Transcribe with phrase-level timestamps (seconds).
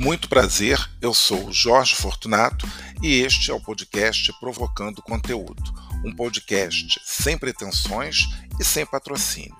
[0.00, 2.66] Muito prazer, eu sou Jorge Fortunato
[3.02, 5.62] e este é o podcast Provocando Conteúdo,
[6.02, 8.20] um podcast sem pretensões
[8.58, 9.54] e sem patrocínio.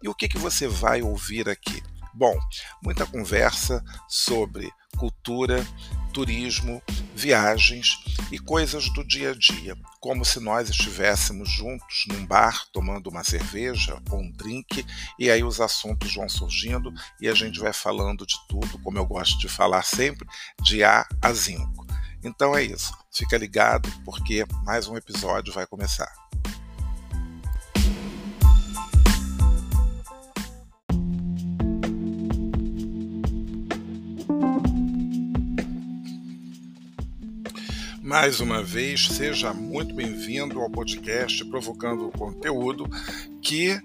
[0.00, 1.82] E o que, que você vai ouvir aqui?
[2.14, 2.38] Bom,
[2.80, 5.66] muita conversa sobre cultura,
[6.12, 6.80] turismo,
[7.20, 8.02] viagens
[8.32, 13.22] e coisas do dia a dia, como se nós estivéssemos juntos num bar tomando uma
[13.22, 14.84] cerveja ou um drink,
[15.18, 19.04] e aí os assuntos vão surgindo e a gente vai falando de tudo, como eu
[19.04, 20.26] gosto de falar sempre,
[20.62, 21.86] de A a Zinco.
[22.24, 26.29] Então é isso, fica ligado porque mais um episódio vai começar.
[38.10, 42.84] Mais uma vez, seja muito bem-vindo ao podcast Provocando o Conteúdo,
[43.40, 43.80] que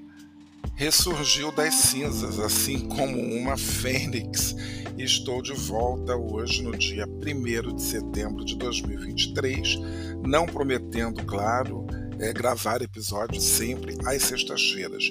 [0.74, 4.56] ressurgiu das cinzas, assim como uma fênix.
[4.98, 9.78] Estou de volta hoje, no dia 1 de setembro de 2023,
[10.26, 11.86] não prometendo, claro,
[12.18, 15.04] é, gravar episódios sempre às sextas-feiras.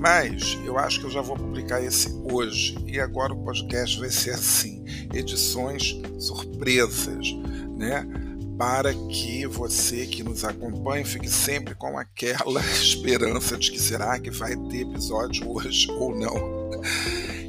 [0.00, 2.74] Mas eu acho que eu já vou publicar esse hoje.
[2.86, 4.82] E agora o podcast vai ser assim:
[5.12, 7.34] edições surpresas,
[7.76, 8.25] né?
[8.58, 14.30] Para que você que nos acompanha fique sempre com aquela esperança de que será que
[14.30, 16.70] vai ter episódio hoje ou não.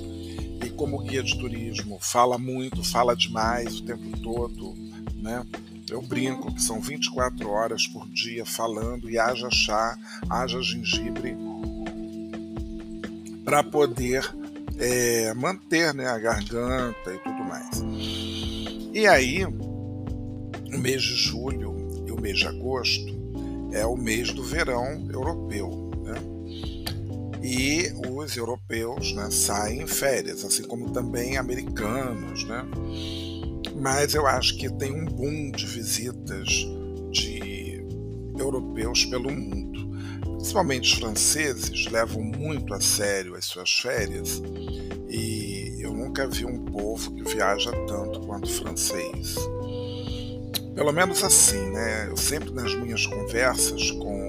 [0.64, 4.74] E como guia de turismo, fala muito, fala demais o tempo todo,
[5.14, 5.46] né?
[5.88, 9.96] Eu brinco que são 24 horas por dia falando e haja chá,
[10.28, 11.34] haja gengibre
[13.42, 14.22] para poder
[14.78, 17.82] é, manter né, a garganta e tudo mais.
[18.92, 23.17] E aí, o mês de julho e o mês de agosto
[23.72, 25.90] é o mês do verão europeu.
[26.02, 26.14] Né?
[27.42, 32.44] E os europeus né, saem em férias, assim como também americanos.
[32.44, 32.64] Né?
[33.76, 36.48] Mas eu acho que tem um boom de visitas
[37.10, 37.84] de
[38.38, 39.88] europeus pelo mundo.
[40.36, 44.40] Principalmente os franceses levam muito a sério as suas férias
[45.08, 49.36] e eu nunca vi um povo que viaja tanto quanto o francês.
[50.78, 52.06] Pelo menos assim, né?
[52.08, 54.28] Eu sempre nas minhas conversas com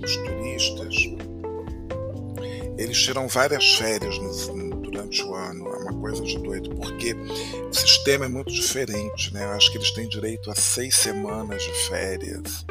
[0.00, 0.94] os turistas,
[2.78, 5.66] eles tiram várias férias no, durante o ano.
[5.66, 7.14] É uma coisa de doido, porque
[7.68, 9.42] o sistema é muito diferente, né?
[9.44, 12.64] Eu acho que eles têm direito a seis semanas de férias.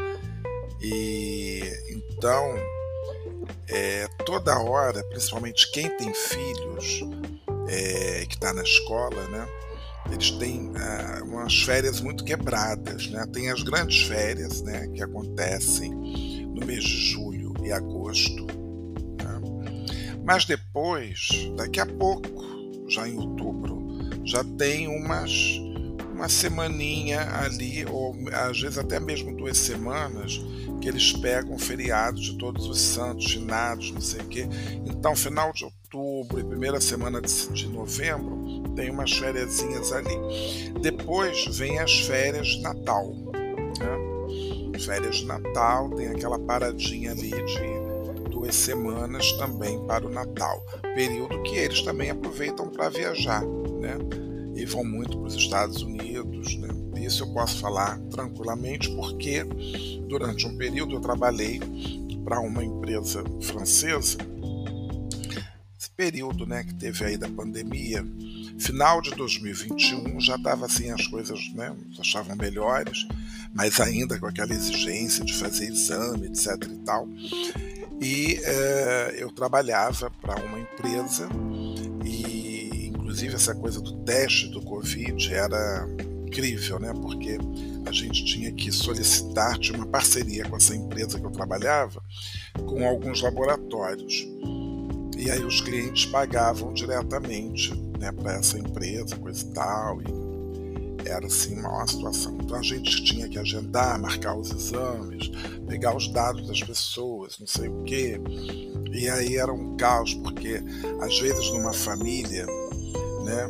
[0.82, 2.56] E então,
[3.68, 7.02] é, toda hora, principalmente quem tem filhos,
[7.68, 9.46] é, que está na escola, né?
[10.10, 13.26] Eles têm ah, umas férias muito quebradas, né?
[13.32, 18.46] Tem as grandes férias, né, que acontecem no mês de julho e agosto.
[18.46, 19.86] Né?
[20.24, 22.30] Mas depois, daqui a pouco,
[22.88, 23.88] já em outubro,
[24.24, 25.60] já tem umas
[26.22, 30.40] uma semaninha ali, ou às vezes até mesmo duas semanas,
[30.80, 34.48] que eles pegam feriados de todos os santos, finados, não sei o quê.
[34.86, 38.41] Então, final de outubro e primeira semana de, de novembro,
[38.76, 40.72] tem umas férias ali.
[40.82, 43.14] Depois vem as férias de Natal.
[43.80, 44.80] Né?
[44.80, 50.66] Férias de Natal, tem aquela paradinha ali de duas semanas também para o Natal.
[50.96, 53.44] Período que eles também aproveitam para viajar.
[53.44, 53.98] Né?
[54.56, 56.56] E vão muito para os Estados Unidos.
[56.56, 56.70] Né?
[57.06, 59.44] Isso eu posso falar tranquilamente porque
[60.08, 61.60] durante um período eu trabalhei
[62.24, 64.18] para uma empresa francesa.
[65.80, 68.06] Esse período né, que teve aí da pandemia,
[68.62, 73.08] final de 2021, já estava assim, as coisas né, achavam melhores,
[73.54, 76.64] mas ainda com aquela exigência de fazer exame, etc.
[76.70, 77.08] e tal.
[78.00, 81.28] E é, eu trabalhava para uma empresa
[82.06, 85.88] e, inclusive, essa coisa do teste do Covid era
[86.26, 86.94] incrível, né?
[86.94, 87.38] Porque
[87.86, 92.02] a gente tinha que solicitar, tinha uma parceria com essa empresa que eu trabalhava,
[92.66, 94.26] com alguns laboratórios.
[95.18, 100.02] E aí os clientes pagavam diretamente né, para essa empresa, coisa e tal.
[100.02, 102.38] E era assim uma situação.
[102.42, 105.32] Então a gente tinha que agendar, marcar os exames,
[105.68, 108.20] pegar os dados das pessoas, não sei o quê.
[108.92, 110.62] E aí era um caos, porque
[111.00, 112.46] às vezes numa família,
[113.24, 113.48] né,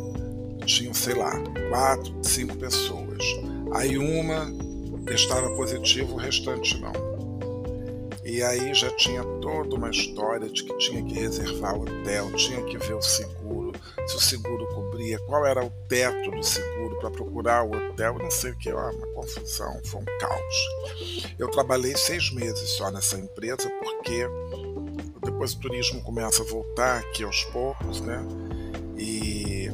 [0.66, 1.34] tinham, sei lá,
[1.70, 3.24] quatro, cinco pessoas.
[3.74, 4.52] Aí uma
[5.06, 6.94] testava positivo, o restante não.
[8.24, 12.62] E aí já tinha toda uma história de que tinha que reservar o hotel, tinha
[12.64, 13.41] que ver o seguro,
[14.08, 18.32] se o seguro cobria, qual era o teto do seguro para procurar o hotel, não
[18.32, 21.34] sei o que, uma confusão, foi um caos.
[21.38, 24.28] Eu trabalhei seis meses só nessa empresa porque
[25.24, 28.24] depois o turismo começa a voltar aqui aos poucos, né?
[28.98, 29.70] E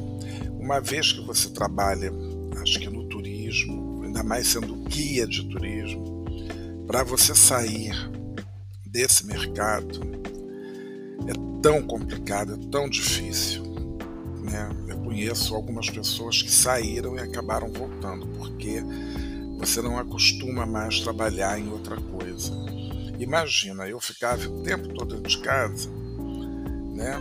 [0.60, 2.12] uma vez que você trabalha,
[2.62, 6.26] acho que no turismo, ainda mais sendo guia de turismo,
[6.86, 7.92] para você sair
[8.86, 10.00] desse mercado
[11.28, 13.67] é tão complicado, é tão difícil.
[14.50, 14.70] Né?
[14.88, 18.82] Eu conheço algumas pessoas que saíram e acabaram voltando, porque
[19.58, 22.52] você não acostuma mais trabalhar em outra coisa.
[23.20, 25.90] Imagina, eu ficava o tempo todo dentro de casa,
[26.94, 27.18] né?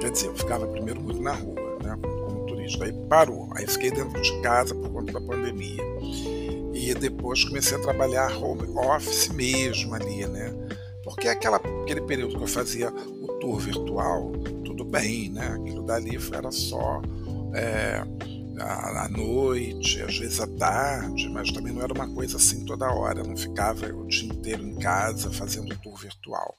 [0.00, 1.98] Quer dizer, eu ficava primeiro muito na rua, né?
[2.00, 2.84] Como turista.
[2.84, 3.48] Aí parou.
[3.54, 5.82] Aí fiquei dentro de casa por conta da pandemia.
[6.72, 10.54] E depois comecei a trabalhar home office mesmo ali, né?
[11.04, 14.32] Porque aquela, aquele período que eu fazia o tour virtual,
[14.84, 15.46] bem, né?
[15.48, 17.00] Aquilo dali era só
[17.54, 18.04] é,
[18.60, 23.22] à noite, às vezes à tarde, mas também não era uma coisa assim toda hora.
[23.22, 26.58] Não ficava o dia inteiro em casa fazendo tour virtual.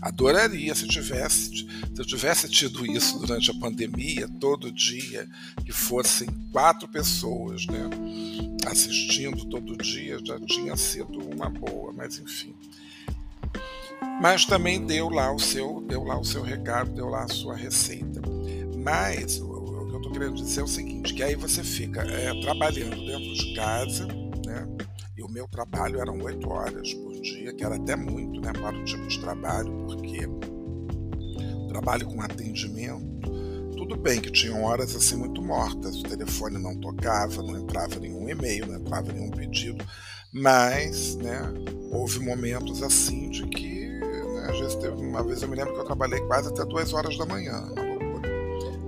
[0.00, 1.66] Adoraria se tivesse, se
[1.96, 5.26] eu tivesse tido isso durante a pandemia, todo dia,
[5.64, 7.88] que fossem quatro pessoas, né?
[8.66, 12.54] Assistindo todo dia, já tinha sido uma boa, mas enfim
[14.20, 17.56] mas também deu lá o seu, deu lá o seu recado, deu lá a sua
[17.56, 18.20] receita.
[18.76, 22.02] Mas o, o que eu estou querendo dizer é o seguinte, que aí você fica
[22.02, 24.06] é, trabalhando dentro de casa,
[24.46, 24.66] né?
[25.16, 28.76] E o meu trabalho eram oito horas por dia, que era até muito, né, para
[28.76, 30.28] o tipo de trabalho, porque
[31.68, 33.30] trabalho com atendimento,
[33.76, 38.28] tudo bem que tinham horas assim muito mortas, o telefone não tocava, não entrava nenhum
[38.28, 39.84] e-mail, não entrava nenhum pedido,
[40.32, 41.40] mas, né,
[41.90, 43.83] houve momentos assim de que
[44.48, 47.16] às vezes teve uma vez eu me lembro que eu trabalhei quase até duas horas
[47.16, 48.28] da manhã, uma loucura,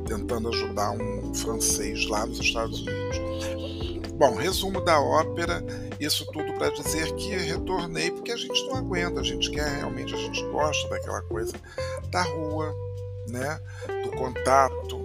[0.07, 4.07] tentando ajudar um francês lá nos Estados Unidos.
[4.15, 5.63] Bom, resumo da ópera,
[6.01, 10.15] isso tudo para dizer que retornei porque a gente não aguenta, a gente quer realmente,
[10.15, 11.55] a gente gosta daquela coisa
[12.11, 12.75] da rua,
[13.29, 13.61] né,
[14.05, 14.99] do contato,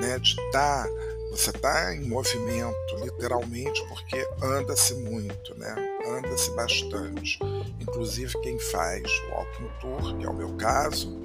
[0.00, 0.88] né, de estar tá
[1.36, 5.74] você está em movimento, literalmente, porque anda-se muito, né?
[6.06, 7.38] Anda-se bastante.
[7.80, 11.20] Inclusive quem faz walking tour, que é o meu caso,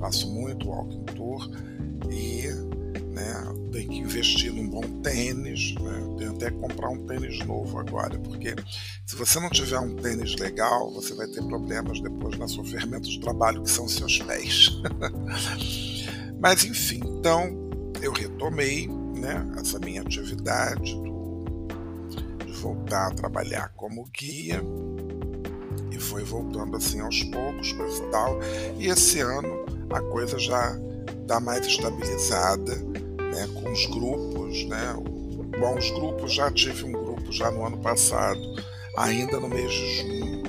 [0.00, 1.48] faço muito walking tour
[2.10, 2.48] e
[3.12, 3.34] né,
[3.70, 6.16] tem que investir num bom tênis, né?
[6.18, 8.56] Tem até que comprar um tênis novo agora, porque
[9.06, 13.06] se você não tiver um tênis legal, você vai ter problemas depois na sua ferramenta
[13.06, 14.70] de trabalho, que são seus pés.
[16.40, 17.70] Mas enfim, então
[18.02, 18.88] eu retomei
[19.22, 21.44] né, essa minha atividade do,
[22.44, 24.60] de voltar a trabalhar como guia
[25.92, 28.38] e foi voltando assim aos poucos, coisa e tal.
[28.78, 30.76] E esse ano a coisa já
[31.22, 34.94] está mais estabilizada, né, com os grupos, né?
[35.58, 38.40] Bom, os grupos já tive um grupo já no ano passado,
[38.96, 40.42] ainda no mês de junho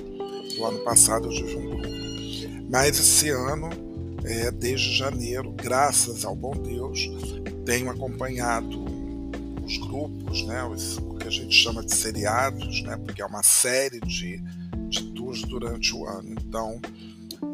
[0.55, 1.93] do ano passado eu tive um grupo.
[2.69, 3.69] Mas esse ano,
[4.23, 7.07] é, desde janeiro, graças ao bom Deus,
[7.65, 8.83] tenho acompanhado
[9.63, 13.43] os grupos, né, os, o que a gente chama de seriados, né, porque é uma
[13.43, 14.41] série de,
[14.89, 16.29] de tours durante o ano.
[16.31, 16.81] Então,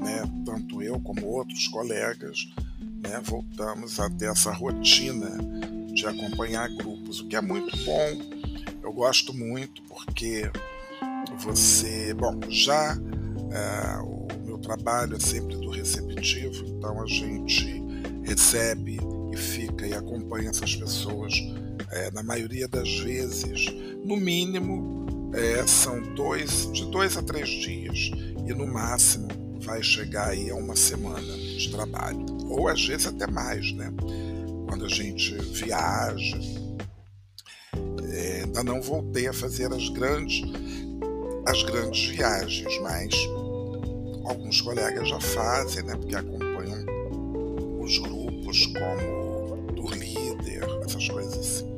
[0.01, 2.47] né, tanto eu como outros colegas
[2.79, 5.37] né, voltamos a ter essa rotina
[5.93, 8.49] de acompanhar grupos, o que é muito bom.
[8.81, 10.49] Eu gosto muito porque
[11.37, 12.97] você, bom, já
[13.51, 17.83] é, o meu trabalho é sempre do receptivo, então a gente
[18.23, 18.99] recebe
[19.31, 21.33] e fica e acompanha essas pessoas,
[21.91, 23.65] é, na maioria das vezes,
[24.03, 28.11] no mínimo, é, são dois, de dois a três dias,
[28.47, 29.27] e no máximo
[29.61, 33.93] vai chegar aí a uma semana de trabalho, ou às vezes até mais, né?
[34.67, 36.37] Quando a gente viaja.
[38.11, 40.41] É, ainda não voltei a fazer as grandes,
[41.45, 43.13] as grandes viagens, mas
[44.25, 45.95] alguns colegas já fazem, né?
[45.95, 46.85] Porque acompanham
[47.81, 48.18] os grupos
[48.67, 51.77] como Tour Líder, essas coisas assim.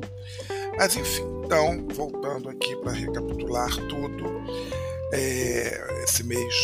[0.76, 4.42] Mas enfim, então, voltando aqui para recapitular tudo,
[5.12, 6.54] é, esse mês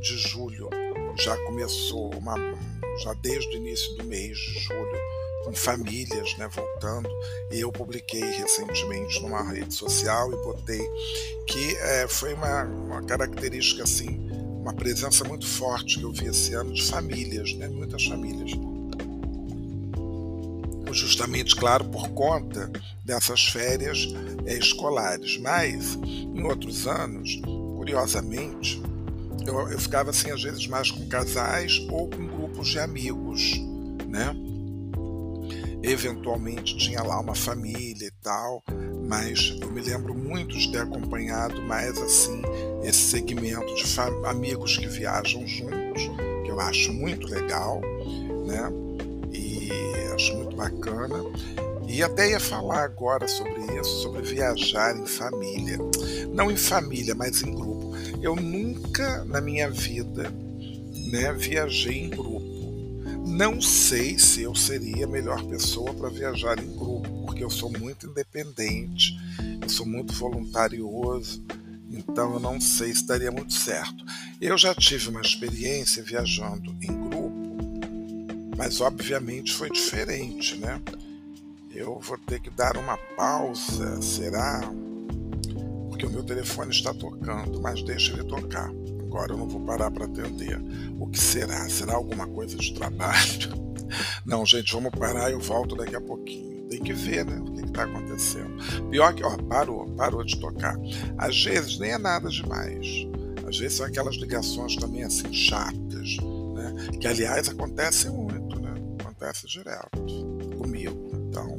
[0.00, 0.70] de julho
[1.18, 2.36] já começou uma,
[3.02, 4.98] já desde o início do mês de julho
[5.44, 7.08] com famílias, né, voltando.
[7.50, 10.90] E eu publiquei recentemente numa rede social e botei
[11.46, 14.26] que é, foi uma, uma característica assim,
[14.58, 18.52] uma presença muito forte que eu vi esse ano de famílias, né, muitas famílias.
[20.94, 22.70] Justamente, claro, por conta
[23.04, 24.08] dessas férias
[24.46, 27.40] é, escolares, mas em outros anos,
[27.76, 28.80] curiosamente,
[29.44, 33.60] eu, eu ficava assim às vezes mais com casais ou com grupos de amigos,
[34.08, 34.34] né?
[35.82, 38.62] Eventualmente tinha lá uma família e tal,
[39.06, 42.40] mas eu me lembro muito de ter acompanhado mais assim
[42.84, 43.84] esse segmento de
[44.26, 46.02] amigos que viajam juntos,
[46.44, 47.80] que eu acho muito legal,
[48.46, 48.83] né?
[50.24, 51.22] Acho muito bacana.
[51.86, 55.76] E até ia falar agora sobre isso, sobre viajar em família.
[56.32, 57.92] Não em família, mas em grupo.
[58.22, 60.32] Eu nunca na minha vida
[61.10, 62.42] né, viajei em grupo.
[63.26, 67.70] Não sei se eu seria a melhor pessoa para viajar em grupo, porque eu sou
[67.70, 69.12] muito independente,
[69.60, 71.44] eu sou muito voluntarioso,
[71.90, 74.02] então eu não sei se daria muito certo.
[74.40, 77.03] Eu já tive uma experiência viajando em
[78.56, 80.80] mas obviamente foi diferente, né?
[81.70, 84.60] Eu vou ter que dar uma pausa, será?
[85.94, 88.68] porque o meu telefone está tocando, mas deixa ele tocar.
[89.02, 90.60] Agora eu não vou parar para atender.
[90.98, 91.68] O que será?
[91.68, 93.64] Será alguma coisa de trabalho?
[94.26, 96.68] Não, gente, vamos parar e eu volto daqui a pouquinho.
[96.68, 97.38] Tem que ver, né?
[97.38, 98.56] O que está acontecendo.
[98.90, 100.74] Pior que, ó, parou, parou de tocar.
[101.16, 103.06] Às vezes nem é nada demais.
[103.46, 106.16] Às vezes são aquelas ligações também assim chatas,
[106.54, 106.74] né?
[107.00, 108.10] Que aliás acontecem
[109.24, 109.88] Acontece direto
[110.58, 111.10] comigo.
[111.14, 111.58] Então,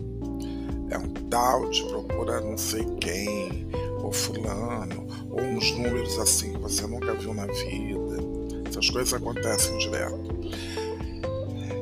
[0.91, 3.67] é um tal de procurar não sei quem,
[4.03, 8.17] ou fulano, ou uns números assim que você nunca viu na vida.
[8.69, 10.29] Essas coisas acontecem direto.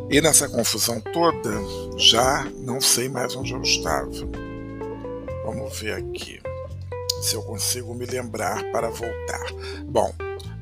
[0.10, 1.52] E nessa confusão toda,
[1.98, 4.10] já não sei mais onde eu estava.
[5.44, 6.40] Vamos ver aqui
[7.22, 9.52] se eu consigo me lembrar para voltar.
[9.86, 10.14] Bom,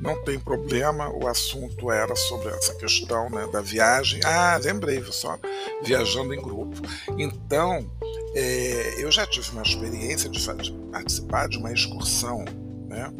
[0.01, 4.19] não tem problema, o assunto era sobre essa questão né, da viagem.
[4.25, 5.37] Ah, lembrei, só
[5.83, 6.81] viajando em grupo.
[7.17, 7.89] Então,
[8.33, 12.43] é, eu já tive uma experiência de, de, participar de uma excursão,
[12.87, 13.13] né?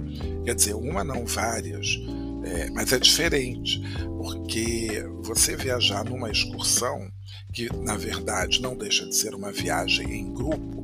[0.43, 1.99] quer dizer, uma não, várias,
[2.43, 3.79] é, mas é diferente,
[4.17, 7.11] porque você viajar numa excursão,
[7.53, 10.81] que na verdade não deixa de ser uma viagem em grupo,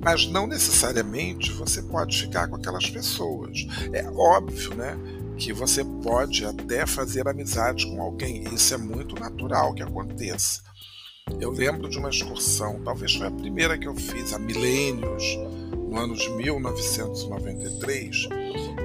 [0.00, 3.66] mas não necessariamente você pode ficar com aquelas pessoas.
[3.92, 4.96] É óbvio, né?
[5.38, 10.62] Que você pode até fazer amizade com alguém, isso é muito natural que aconteça.
[11.40, 15.22] Eu lembro de uma excursão, talvez foi a primeira que eu fiz há milênios,
[15.88, 18.28] no ano de 1993,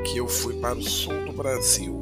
[0.06, 2.02] que eu fui para o sul do Brasil,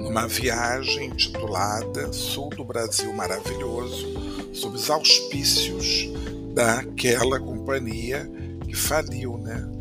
[0.00, 4.06] numa viagem intitulada Sul do Brasil Maravilhoso,
[4.54, 6.08] sob os auspícios
[6.54, 8.30] daquela companhia
[8.64, 9.75] que faliu, né?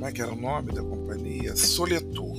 [0.00, 1.54] Como é que era o nome da companhia?
[1.54, 2.34] Soletur.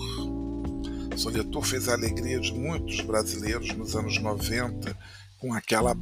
[1.15, 4.97] Soletur fez a alegria de muitos brasileiros nos anos 90
[5.37, 5.93] com aquela,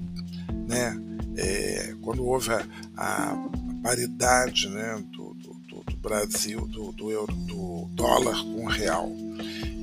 [0.70, 0.98] né,
[1.36, 3.50] é, quando houve a, a
[3.84, 9.12] paridade né, do, do, do, Brasil, do, do, euro, do dólar com o real.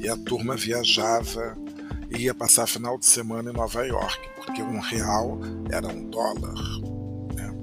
[0.02, 1.58] E a turma viajava
[2.10, 5.38] e ia passar final de semana em Nova York, porque um real
[5.70, 6.54] era um dólar.
[7.34, 7.54] Né?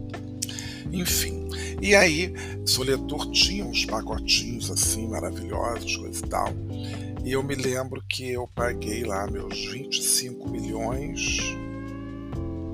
[0.92, 1.43] Enfim.
[1.84, 2.34] E aí,
[2.66, 6.48] Soletur tinha uns pacotinhos assim maravilhosos, coisa e tal.
[7.26, 11.56] E eu me lembro que eu paguei lá meus 25 milhões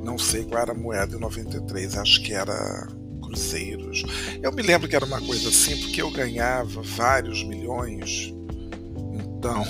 [0.10, 2.88] não sei qual era a moeda em 93, acho que era
[3.22, 4.04] cruzeiros.
[4.42, 8.34] Eu me lembro que era uma coisa assim, porque eu ganhava vários milhões,
[9.14, 9.64] então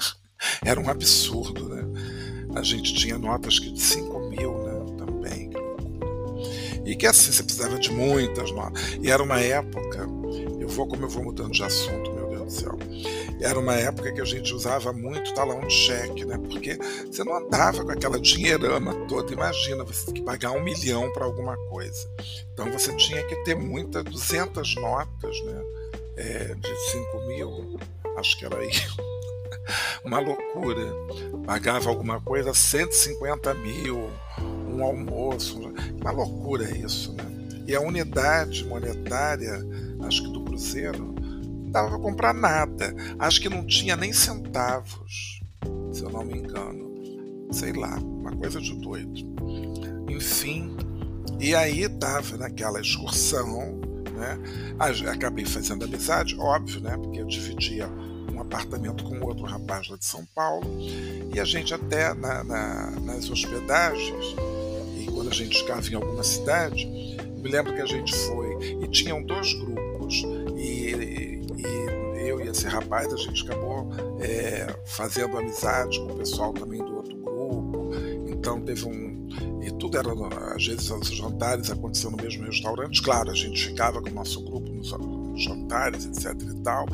[0.62, 1.84] era um absurdo, né?
[2.54, 4.67] A gente tinha notas que de 5 mil, né?
[6.88, 8.98] E que assim, você precisava de muitas notas.
[9.02, 10.08] E era uma época,
[10.58, 12.78] eu vou como eu vou mudando de assunto, meu Deus do céu
[13.40, 16.38] era uma época que a gente usava muito talão de cheque, né?
[16.38, 16.76] Porque
[17.06, 19.32] você não andava com aquela dinheirama toda.
[19.32, 22.08] Imagina, você tem que pagar um milhão para alguma coisa.
[22.52, 25.62] Então você tinha que ter muitas, 200 notas, né?
[26.16, 27.78] É, de 5 mil,
[28.16, 28.70] acho que era aí.
[30.04, 30.92] Uma loucura.
[31.44, 34.10] Pagava alguma coisa 150 mil,
[34.68, 37.24] um almoço, uma loucura isso, né?
[37.66, 39.60] E a unidade monetária,
[40.02, 41.14] acho que do Cruzeiro,
[41.68, 42.94] não dava para comprar nada.
[43.18, 45.40] Acho que não tinha nem centavos,
[45.92, 46.88] se eu não me engano.
[47.50, 49.20] Sei lá, uma coisa de doido.
[50.08, 50.74] Enfim,
[51.38, 53.80] e aí estava naquela excursão,
[54.14, 54.38] né?
[55.10, 56.96] Acabei fazendo amizade, óbvio, né?
[56.96, 57.88] Porque eu dividia
[58.38, 60.66] um apartamento com outro rapaz lá de São Paulo.
[61.34, 64.34] E a gente até na, na, nas hospedagens,
[64.96, 68.88] e quando a gente ficava em alguma cidade, me lembro que a gente foi e
[68.88, 70.22] tinham dois grupos.
[70.56, 73.88] E, e eu e esse rapaz, a gente acabou
[74.20, 77.90] é, fazendo amizade com o pessoal também do outro grupo.
[78.28, 79.28] Então teve um,
[79.62, 80.10] e tudo era,
[80.54, 83.02] às vezes, os jantares aconteciam no mesmo restaurante.
[83.02, 84.67] Claro, a gente ficava com o nosso grupo
[85.36, 86.86] jantares, etc e tal.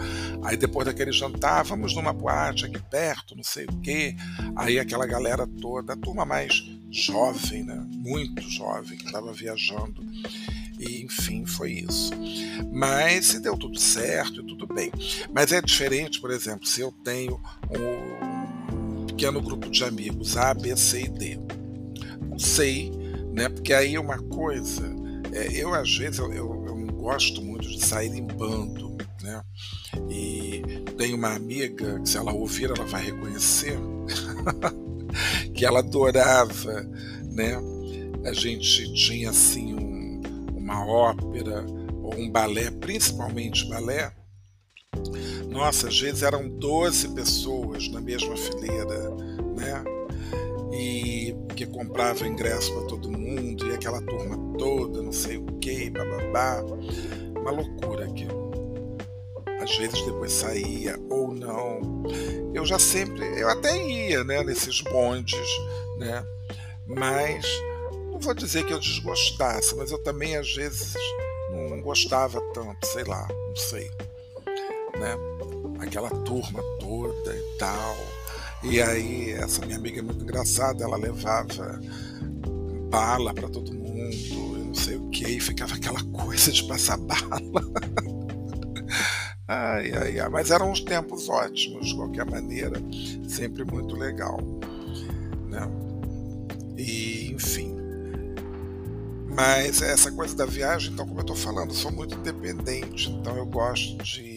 [0.43, 4.17] Aí depois daquele jantar, vamos numa boate aqui perto, não sei o quê.
[4.57, 7.87] Aí aquela galera toda, a turma mais jovem, né?
[7.93, 10.05] Muito jovem, que estava viajando.
[10.79, 12.13] E enfim, foi isso.
[12.73, 14.91] Mas se deu tudo certo e tudo bem.
[15.33, 20.77] Mas é diferente, por exemplo, se eu tenho um pequeno grupo de amigos A, B,
[20.77, 21.39] C e D
[22.35, 22.91] não sei,
[23.33, 23.49] né?
[23.49, 24.83] Porque aí uma coisa,
[25.33, 26.54] é, eu às vezes eu, eu,
[27.05, 29.43] gosto muito de sair em bando, né?
[30.11, 30.63] E
[30.97, 33.79] tem uma amiga que se ela ouvir ela vai reconhecer
[35.55, 36.83] que ela adorava,
[37.31, 37.59] né?
[38.25, 40.23] A gente tinha assim um,
[40.57, 41.67] uma ópera
[42.03, 44.11] ou um balé, principalmente balé.
[45.51, 49.11] Nossa, às vezes eram 12 pessoas na mesma fileira,
[49.55, 49.85] né?
[50.75, 55.89] E que comprava ingresso para todo mundo e aquela turma toda, não sei o que,
[55.91, 56.63] bababá.
[57.41, 58.53] Uma loucura aquilo.
[59.61, 62.03] Às vezes depois saía ou não.
[62.53, 65.49] Eu já sempre, eu até ia, né, nesses bondes,
[65.99, 66.27] né?
[66.87, 67.47] Mas
[68.11, 70.95] não vou dizer que eu desgostasse, mas eu também às vezes
[71.51, 73.91] não gostava tanto, sei lá, não sei,
[74.99, 75.17] né?
[75.79, 77.97] Aquela turma toda e tal
[78.65, 81.81] e aí, essa minha amiga é muito engraçada, ela levava
[82.91, 86.97] bala para todo mundo, eu não sei o que, e ficava aquela coisa de passar
[86.97, 87.63] bala.
[89.47, 90.29] ai, ai, ai.
[90.31, 92.81] Mas eram uns tempos ótimos, de qualquer maneira,
[93.29, 94.41] sempre muito legal.
[95.49, 95.61] Né?
[96.79, 97.75] E, enfim.
[99.37, 103.45] Mas essa coisa da viagem, então, como eu estou falando, sou muito independente, então eu
[103.45, 104.34] gosto de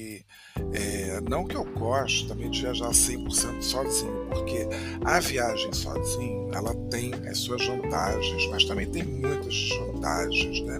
[0.74, 4.68] é, não que eu gosto também de viajar 100% sozinho, porque
[5.04, 10.80] a viagem sozinho ela tem as suas vantagens, mas também tem muitas vantagens, né?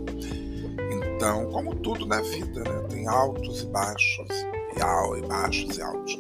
[1.16, 2.88] Então, como tudo na vida, né?
[2.90, 4.28] tem altos e baixos,
[4.76, 6.20] e, al, e baixos e altos.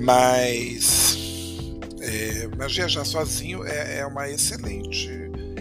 [0.00, 1.16] Mas,
[2.00, 5.08] é, mas viajar sozinho é, é uma excelente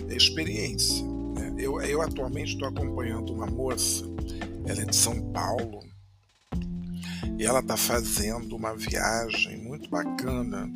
[0.09, 1.05] experiência.
[1.35, 1.53] Né?
[1.59, 4.03] Eu, eu atualmente estou acompanhando uma moça,
[4.65, 5.92] ela é de São Paulo,
[7.37, 10.71] e ela está fazendo uma viagem muito bacana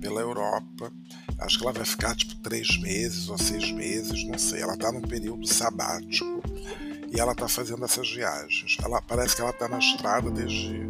[0.00, 0.92] pela Europa.
[1.38, 4.62] Acho que ela vai ficar tipo três meses ou seis meses, não sei.
[4.62, 6.42] Ela está num período sabático
[7.12, 8.76] e ela está fazendo essas viagens.
[8.82, 10.86] Ela parece que ela está na estrada desde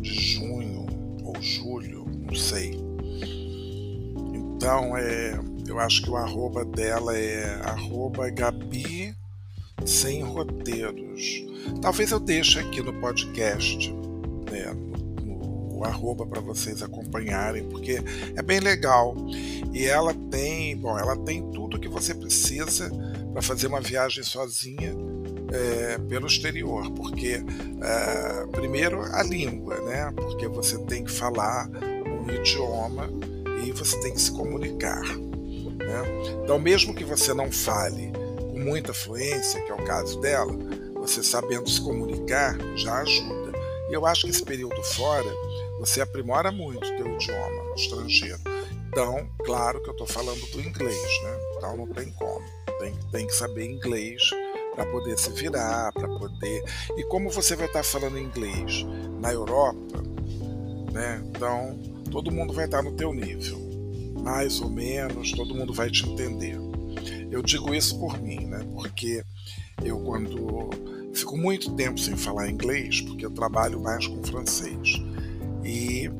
[0.00, 0.86] de junho
[1.22, 2.78] ou julho, não sei.
[4.34, 9.14] Então é, eu acho que o arroba dela é arroba Gabi
[9.84, 11.22] sem roteiros.
[11.80, 14.03] Talvez eu deixe aqui no podcast
[14.54, 14.72] né,
[15.22, 18.00] no, no arroba para vocês acompanharem, porque
[18.36, 19.16] é bem legal.
[19.72, 22.90] E ela tem, bom, ela tem tudo que você precisa
[23.32, 24.94] para fazer uma viagem sozinha
[25.52, 27.42] é, pelo exterior, porque
[27.82, 30.12] é, primeiro a língua, né?
[30.14, 31.68] Porque você tem que falar
[32.06, 33.10] um idioma
[33.64, 35.02] e você tem que se comunicar.
[35.02, 36.02] Né?
[36.42, 40.52] Então, mesmo que você não fale com muita fluência, que é o caso dela,
[40.94, 43.43] você sabendo se comunicar já ajuda.
[43.88, 45.30] E eu acho que esse período fora,
[45.78, 48.40] você aprimora muito o teu idioma estrangeiro.
[48.88, 51.38] Então, claro que eu estou falando do inglês, né?
[51.56, 52.44] Então não tem como.
[52.78, 54.22] Tem, tem que saber inglês
[54.74, 56.62] para poder se virar, para poder.
[56.96, 58.84] E como você vai estar tá falando inglês
[59.20, 60.02] na Europa,
[60.92, 61.22] né?
[61.26, 61.78] Então
[62.10, 63.58] todo mundo vai estar tá no teu nível,
[64.22, 66.56] mais ou menos, todo mundo vai te entender.
[67.30, 68.64] Eu digo isso por mim, né?
[68.72, 69.24] Porque
[69.84, 70.70] eu quando
[71.14, 75.00] Fico muito tempo sem falar inglês porque eu trabalho mais com francês.
[75.64, 76.10] E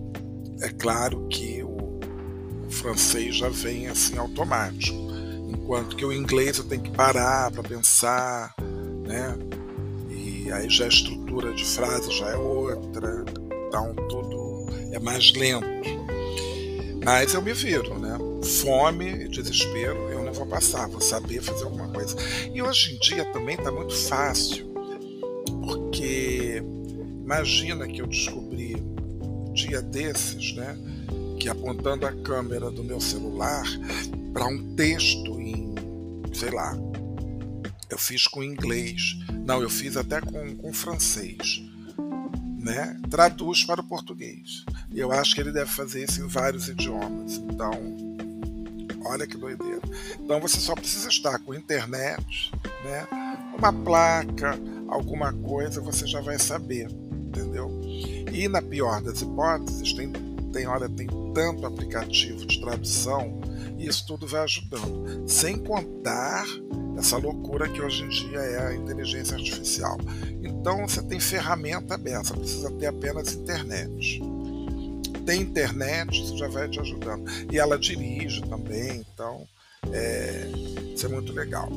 [0.60, 1.84] é claro que o,
[2.74, 4.98] francês já vem assim automático,
[5.48, 8.54] enquanto que o inglês eu tenho que parar para pensar,
[9.06, 9.38] né?
[10.10, 13.24] E aí já a estrutura de frase já é outra,
[13.68, 15.66] então tudo é mais lento.
[17.04, 18.18] Mas eu me viro, né?
[18.62, 22.16] Fome e desespero eu não vou passar, vou saber fazer alguma coisa.
[22.52, 24.73] E hoje em dia também está muito fácil,
[25.64, 26.62] porque
[27.22, 28.76] imagina que eu descobri
[29.52, 30.76] dia desses, né?
[31.38, 33.64] Que apontando a câmera do meu celular
[34.32, 35.74] para um texto em,
[36.32, 36.76] sei lá,
[37.90, 41.62] eu fiz com inglês, não, eu fiz até com, com francês
[42.64, 44.64] né, traduz para o português.
[44.90, 47.36] E eu acho que ele deve fazer isso em vários idiomas.
[47.36, 47.72] Então,
[49.04, 49.82] olha que doideira.
[50.18, 52.50] Então você só precisa estar com internet,
[52.82, 53.06] né,
[53.56, 57.70] uma placa, alguma coisa, você já vai saber, entendeu?
[58.32, 60.12] E na pior das hipóteses, tem,
[60.52, 63.40] tem, olha, tem tanto aplicativo de tradução
[63.78, 65.28] e isso tudo vai ajudando.
[65.28, 66.46] Sem contar
[66.96, 69.98] essa loucura que hoje em dia é a inteligência artificial.
[70.42, 74.22] Então você tem ferramenta aberta, precisa ter apenas internet.
[75.26, 77.24] Tem internet, isso já vai te ajudando.
[77.50, 79.46] E ela dirige também, então
[79.92, 80.50] é,
[80.94, 81.68] isso é muito legal.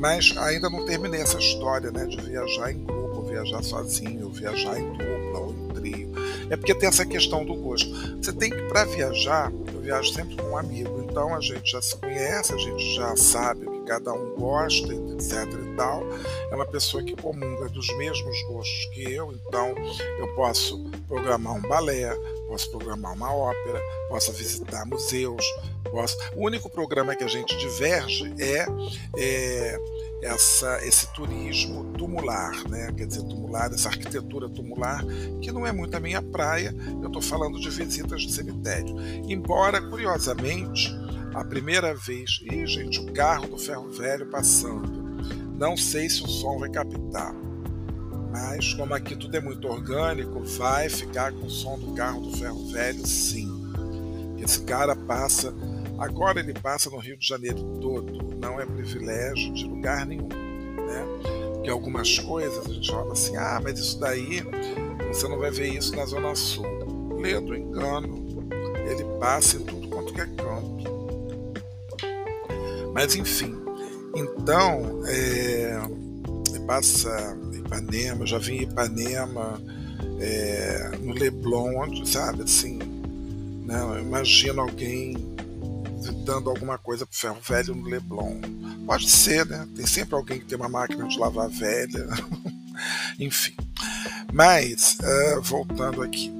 [0.00, 4.92] Mas ainda não terminei essa história né, de viajar em grupo, viajar sozinho, viajar em
[4.92, 6.12] dupla ou em trio.
[6.48, 7.90] É porque tem essa questão do gosto.
[8.16, 11.82] Você tem que, para viajar, eu viajo sempre com um amigo, então a gente já
[11.82, 16.02] se conhece, a gente já sabe cada um gosta, etc e tal.
[16.50, 19.74] É uma pessoa que comunga dos mesmos gostos que eu, então
[20.18, 22.16] eu posso programar um balé,
[22.50, 25.44] posso programar uma ópera, posso visitar museus,
[25.84, 26.16] posso.
[26.34, 28.66] O único programa que a gente diverge é,
[29.16, 29.78] é
[30.20, 32.92] essa, esse turismo tumular, né?
[32.96, 35.04] quer dizer, tumular, essa arquitetura tumular,
[35.40, 38.96] que não é muito a minha praia, eu estou falando de visitas de cemitério.
[39.28, 40.92] Embora, curiosamente,
[41.32, 42.40] a primeira vez.
[42.50, 45.08] Ih, gente, o carro do ferro velho passando.
[45.56, 47.49] Não sei se o som vai captar.
[48.30, 52.36] Mas como aqui tudo é muito orgânico, vai ficar com o som do carro do
[52.36, 53.48] ferro velho, sim.
[54.38, 55.52] Esse cara passa.
[55.98, 58.36] Agora ele passa no Rio de Janeiro todo.
[58.40, 60.28] Não é privilégio de lugar nenhum.
[60.28, 61.04] Né?
[61.54, 64.42] Porque algumas coisas a gente fala assim, ah, mas isso daí
[65.08, 66.66] você não vai ver isso na Zona Sul.
[67.18, 68.48] Lê do engano.
[68.88, 70.80] Ele passa em tudo quanto é campo.
[72.94, 73.56] Mas enfim,
[74.14, 75.78] então é,
[76.66, 77.36] passa
[77.70, 79.60] Ipanema, já vim em Ipanema,
[80.18, 82.78] é, no Leblon, sabe, assim,
[83.64, 85.16] né, eu imagino alguém
[86.24, 88.40] dando alguma coisa pro ferro velho no Leblon.
[88.86, 89.68] Pode ser, né?
[89.76, 92.08] Tem sempre alguém que tem uma máquina de lavar velha.
[93.20, 93.54] Enfim.
[94.32, 96.32] Mas, uh, voltando aqui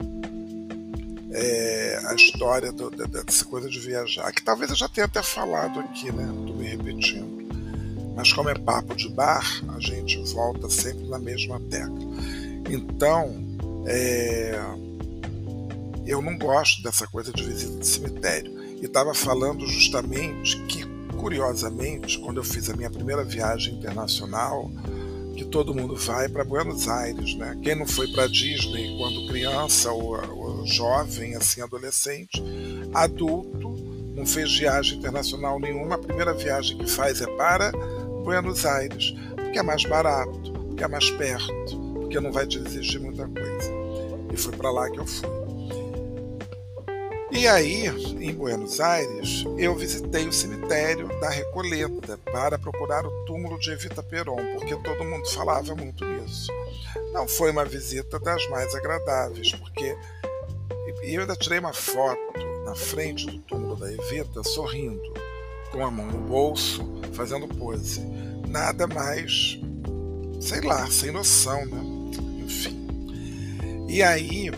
[1.33, 5.79] é, a história do, dessa coisa de viajar, que talvez eu já tenha até falado
[5.81, 6.25] aqui, né?
[6.25, 7.40] Estou me repetindo.
[8.15, 11.99] Mas como é papo de bar, a gente volta sempre na mesma tecla.
[12.69, 13.51] Então,
[13.87, 14.59] é,
[16.07, 18.61] eu não gosto dessa coisa de visita de cemitério.
[18.81, 20.85] E estava falando justamente que,
[21.17, 24.71] curiosamente, quando eu fiz a minha primeira viagem internacional,
[25.37, 27.59] que todo mundo vai para Buenos Aires, né?
[27.63, 32.43] Quem não foi para Disney quando criança ou, ou, jovem, assim, adolescente,
[32.93, 33.71] adulto,
[34.15, 37.73] não fez viagem internacional nenhuma, a primeira viagem que faz é para
[38.31, 43.01] Buenos Aires, porque é mais barato, porque é mais perto, porque não vai te exigir
[43.01, 43.73] muita coisa.
[44.33, 45.29] E foi para lá que eu fui.
[47.33, 53.59] E aí, em Buenos Aires, eu visitei o cemitério da Recoleta para procurar o túmulo
[53.59, 56.53] de Evita Peron, porque todo mundo falava muito nisso.
[57.13, 59.97] Não foi uma visita das mais agradáveis, porque
[61.03, 65.13] eu ainda tirei uma foto na frente do túmulo da Evita sorrindo,
[65.71, 68.01] com a mão no bolso, fazendo pose.
[68.49, 69.61] Nada mais,
[70.41, 71.83] sei lá, sem noção, né?
[72.45, 73.87] Enfim.
[73.89, 74.51] E aí,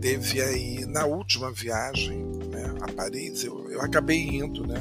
[0.00, 4.80] teve aí na última viagem né, a Paris, eu, eu acabei indo né,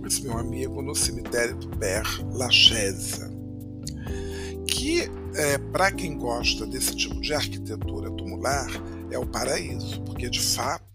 [0.00, 3.20] com esse meu amigo no cemitério do Père Lachaise,
[4.66, 8.68] que é, para quem gosta desse tipo de arquitetura tumular
[9.10, 10.91] é o paraíso, porque de fato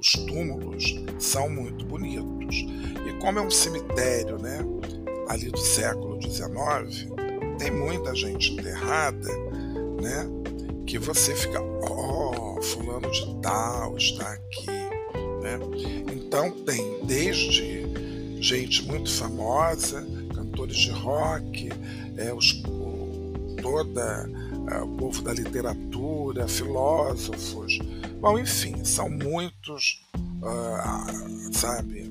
[0.00, 2.64] os túmulos são muito bonitos.
[3.06, 4.58] E como é um cemitério né,
[5.28, 7.06] ali do século XIX,
[7.58, 9.28] tem muita gente enterrada,
[10.00, 10.26] né,
[10.86, 14.66] que você fica, oh, fulano de tal está aqui.
[14.66, 15.58] Né?
[16.12, 17.86] Então tem desde
[18.40, 21.68] gente muito famosa, cantores de rock,
[22.16, 22.62] é, os,
[23.60, 24.30] toda
[24.72, 27.78] é, o povo da literatura, filósofos.
[28.20, 32.02] Bom, enfim, são muitos, uh, sabe,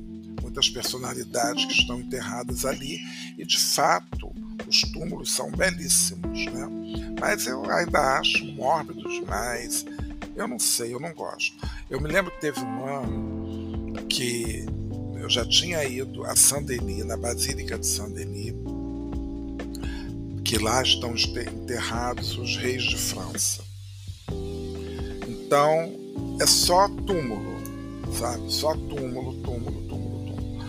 [0.41, 2.97] muitas personalidades que estão enterradas ali
[3.37, 4.33] e de fato
[4.67, 6.67] os túmulos são belíssimos, né?
[7.19, 9.85] Mas eu ainda acho mórbido demais.
[10.35, 11.55] Eu não sei, eu não gosto.
[11.89, 14.65] Eu me lembro que teve um ano que
[15.19, 18.55] eu já tinha ido a Saint-Denis, na Basílica de Saint-Denis,
[20.43, 23.63] que lá estão enterrados os reis de França.
[25.27, 25.98] Então,
[26.39, 27.57] é só túmulo,
[28.17, 28.51] sabe?
[28.51, 30.65] Só túmulo, túmulo, túmulo, túmulo.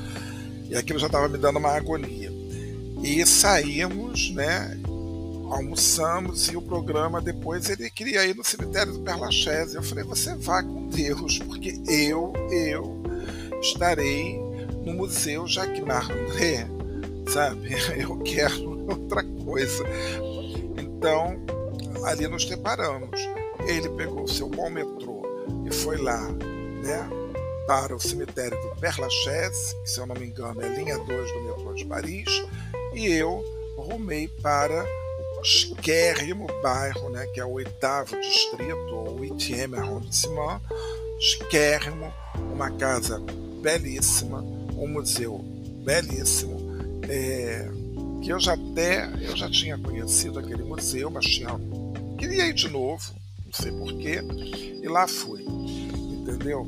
[0.68, 2.30] E aquilo já estava me dando uma agonia.
[3.02, 4.78] E saímos, né?
[5.50, 9.74] Almoçamos e o programa depois ele queria ir no cemitério do Père Lachaise.
[9.74, 13.02] Eu falei, você vá com Deus, porque eu, eu
[13.60, 14.38] estarei
[14.84, 16.66] no Museu Jacques Marandré,
[17.28, 17.70] sabe?
[17.98, 19.84] Eu quero outra coisa.
[20.78, 21.36] Então,
[22.04, 23.20] ali nos separamos.
[23.66, 24.99] Ele pegou o seu metrô
[25.70, 26.28] e foi lá,
[26.82, 27.08] né?
[27.66, 31.32] Para o cemitério do Père Lachaise, que se eu não me engano é linha 2
[31.32, 32.44] do metrô de Paris,
[32.92, 33.44] e eu
[33.76, 34.84] rumei para
[35.38, 40.60] o chiquérrimo bairro, né, que é o oitavo distrito, ou oitième arrondissement,
[41.20, 42.12] chiquérrimo,
[42.52, 43.22] uma casa
[43.62, 45.38] belíssima, um museu
[45.84, 46.58] belíssimo,
[47.08, 47.70] é,
[48.20, 51.50] que eu já até eu já tinha conhecido aquele museu, mas tinha,
[52.18, 53.19] queria ir de novo,
[53.50, 54.22] não sei porquê,
[54.80, 56.64] e lá fui, entendeu?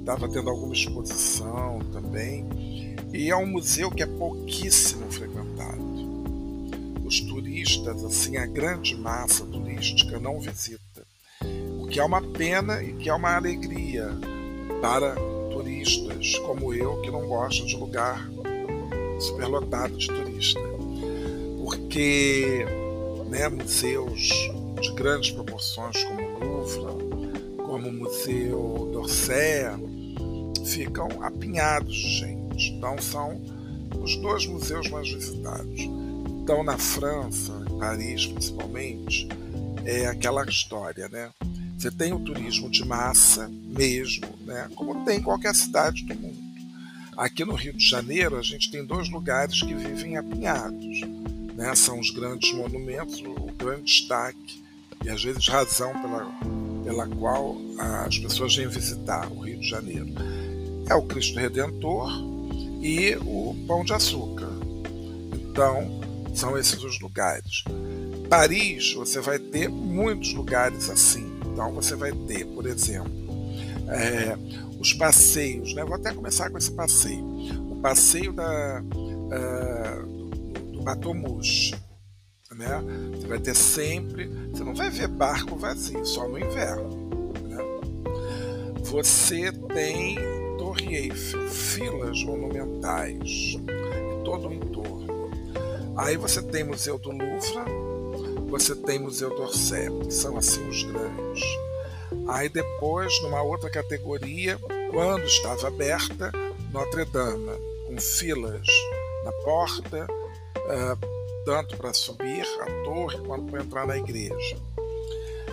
[0.00, 2.46] Estava tendo alguma exposição também,
[3.12, 5.82] e é um museu que é pouquíssimo frequentado.
[7.04, 11.06] Os turistas, assim, a grande massa turística não visita,
[11.78, 14.08] o que é uma pena e que é uma alegria
[14.80, 15.14] para
[15.52, 18.26] turistas como eu que não gosto de lugar
[19.20, 20.60] superlotado de turista.
[21.58, 22.64] Porque
[23.28, 24.30] né, museus
[24.82, 26.20] de grandes proporções como
[27.56, 29.64] como o Museu d'Orsay,
[30.66, 32.70] ficam apinhados gente.
[32.70, 33.40] Então são
[33.98, 35.80] os dois museus mais visitados.
[36.42, 39.28] Então na França, em Paris principalmente,
[39.84, 41.30] é aquela história, né?
[41.78, 44.68] Você tem o turismo de massa mesmo, né?
[44.76, 46.38] como tem em qualquer cidade do mundo.
[47.16, 51.00] Aqui no Rio de Janeiro, a gente tem dois lugares que vivem apinhados.
[51.56, 51.74] Né?
[51.74, 54.61] São os grandes monumentos, o grande destaque
[55.04, 56.26] e às vezes razão pela,
[56.84, 57.56] pela qual
[58.06, 60.08] as pessoas vêm visitar o Rio de Janeiro.
[60.88, 62.10] É o Cristo Redentor
[62.80, 64.50] e o Pão de Açúcar.
[65.32, 66.00] Então,
[66.34, 67.64] são esses os lugares.
[68.28, 71.30] Paris, você vai ter muitos lugares assim.
[71.52, 73.12] Então você vai ter, por exemplo,
[73.88, 74.36] é,
[74.80, 75.84] os passeios, né?
[75.84, 77.22] Vou até começar com esse passeio.
[77.70, 80.06] O passeio da, uh,
[80.72, 81.74] do, Batomush,
[82.54, 82.82] né?
[83.14, 87.32] Você vai ter sempre, você não vai ver barco vazio, só no inverno.
[87.48, 87.58] Né?
[88.84, 90.16] Você tem
[90.58, 95.30] Torre Eiffel, filas monumentais e todo o entorno.
[95.96, 101.42] Aí você tem Museu do Louvre, você tem Museu d'Orsay, que são assim os grandes.
[102.28, 104.58] Aí depois, numa outra categoria,
[104.90, 106.30] quando estava aberta,
[106.72, 107.50] Notre Dame,
[107.86, 108.66] com filas
[109.24, 111.11] na porta, uh,
[111.44, 114.56] tanto para subir a torre quanto para entrar na igreja.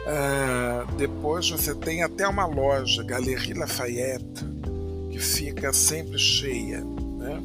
[0.06, 4.46] Uh, depois você tem até uma loja, Galerie Lafayette,
[5.12, 6.82] que fica sempre cheia.
[6.82, 7.42] Né?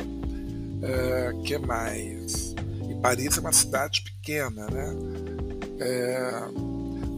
[0.83, 2.55] Uh, que mais?
[2.89, 4.95] E Paris é uma cidade pequena, né?
[5.81, 6.49] é,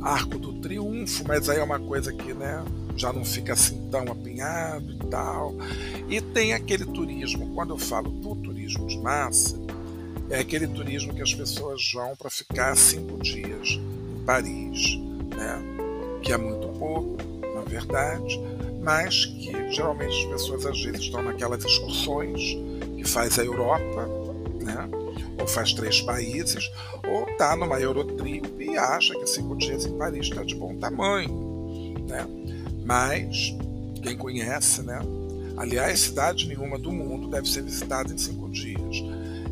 [0.03, 2.65] Arco do Triunfo, mas aí é uma coisa que né,
[2.97, 5.55] já não fica assim tão apinhado e tal.
[6.09, 9.57] E tem aquele turismo, quando eu falo do turismo de massa,
[10.31, 14.99] é aquele turismo que as pessoas vão para ficar cinco dias em Paris,
[15.37, 15.62] né?
[16.23, 17.17] que é muito pouco,
[17.55, 18.41] na verdade,
[18.83, 22.41] mas que geralmente as pessoas às vezes estão naquelas excursões
[22.97, 24.09] que faz a Europa,
[24.61, 24.89] né?
[25.41, 26.71] ou faz três países,
[27.07, 31.95] ou está numa Eurotrip e acha que cinco dias em Paris está de bom tamanho.
[32.09, 32.27] Né?
[32.85, 33.55] Mas,
[34.03, 34.99] quem conhece, né?
[35.57, 39.03] aliás, cidade nenhuma do mundo deve ser visitada em cinco dias.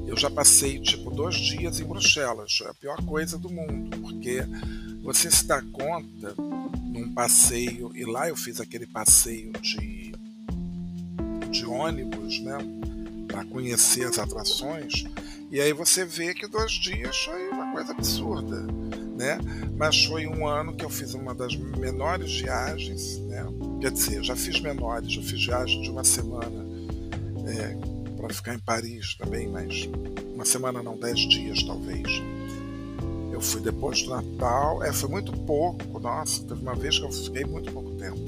[0.07, 4.43] Eu já passei tipo dois dias em Bruxelas, é a pior coisa do mundo, porque
[5.03, 6.35] você se dá conta
[6.83, 10.15] num passeio, e lá eu fiz aquele passeio de,
[11.51, 12.59] de ônibus, né?
[13.27, 15.05] Para conhecer as atrações,
[15.51, 18.63] e aí você vê que dois dias foi uma coisa absurda,
[19.17, 19.39] né?
[19.77, 23.45] Mas foi um ano que eu fiz uma das menores viagens, né?
[23.81, 26.65] Quer dizer, já fiz menores, já fiz viagem de uma semana
[27.47, 27.94] é,
[28.25, 29.87] para ficar em Paris também, mas
[30.35, 32.23] uma semana não, dez dias talvez.
[33.31, 37.13] Eu fui depois do Natal, é, foi muito pouco, nossa, teve uma vez que eu
[37.13, 38.19] fiquei muito pouco tempo.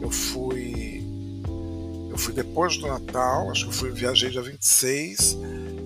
[0.00, 1.04] Eu fui.
[2.10, 5.36] Eu fui depois do Natal, acho que eu fui, viajei dia 26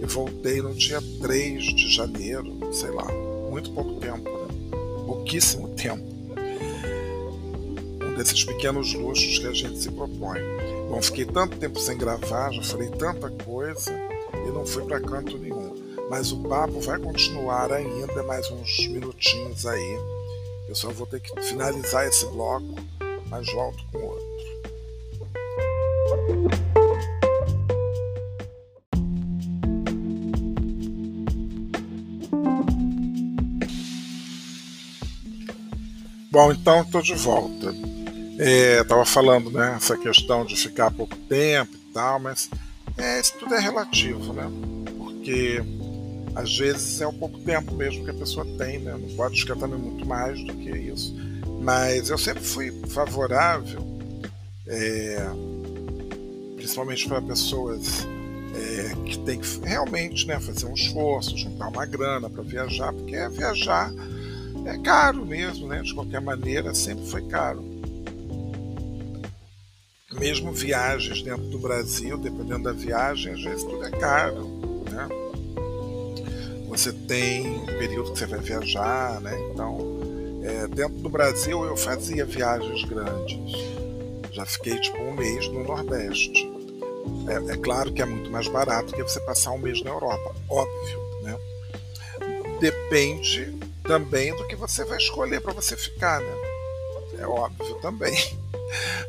[0.01, 3.07] e voltei no dia 3 de janeiro, sei lá,
[3.51, 4.47] muito pouco tempo, né?
[5.07, 6.05] pouquíssimo tempo.
[8.17, 10.39] desses pequenos luxos que a gente se propõe.
[10.89, 13.93] Bom, fiquei tanto tempo sem gravar, já falei tanta coisa
[14.47, 15.75] e não fui para canto nenhum.
[16.11, 19.99] Mas o papo vai continuar ainda mais uns minutinhos aí.
[20.69, 22.75] Eu só vou ter que finalizar esse bloco,
[23.29, 24.25] mas volto com outro.
[36.31, 37.94] Bom, então estou de volta.
[38.39, 42.51] Estava é, falando, né, essa questão de ficar pouco tempo e tal, mas
[42.97, 44.51] é, isso tudo é relativo, né?
[44.97, 45.63] Porque
[46.35, 48.97] às vezes é o pouco tempo mesmo que a pessoa tem, né?
[49.01, 51.15] Não pode ficar também muito mais do que isso.
[51.61, 53.83] Mas eu sempre fui favorável,
[54.67, 55.25] é,
[56.57, 58.07] principalmente para pessoas
[58.55, 63.17] é, que têm que realmente né, fazer um esforço, juntar uma grana para viajar, porque
[63.29, 63.93] viajar
[64.67, 65.83] é caro mesmo, né?
[65.83, 67.74] De qualquer maneira, sempre foi caro.
[70.19, 74.49] Mesmo viagens dentro do Brasil, dependendo da viagem, às vezes tudo é caro,
[74.91, 75.09] né?
[76.69, 79.37] Você tem um período que você vai viajar, né?
[79.53, 80.01] Então,
[80.43, 83.39] é, dentro do Brasil eu fazia viagens grandes.
[84.33, 86.51] Já fiquei tipo um mês no Nordeste.
[87.29, 90.35] É, é claro que é muito mais barato que você passar um mês na Europa,
[90.49, 91.39] óbvio, né?
[92.61, 96.35] Depende também do que você vai escolher para você ficar, né?
[97.19, 98.15] É óbvio também.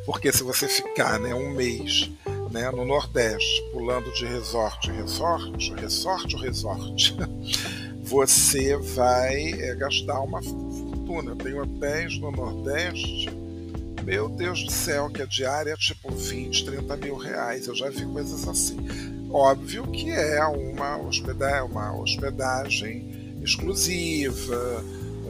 [0.05, 2.09] Porque se você ficar né, um mês
[2.51, 7.17] né, no Nordeste, pulando de resort em resort, resort resort,
[8.01, 11.31] você vai é, gastar uma fortuna.
[11.31, 13.29] Eu tenho hotéis no Nordeste,
[14.03, 17.67] meu Deus do céu, que a diária é tipo 20, 30 mil reais.
[17.67, 18.77] Eu já vi coisas assim.
[19.29, 24.83] Óbvio que é uma hospedagem, uma hospedagem exclusiva,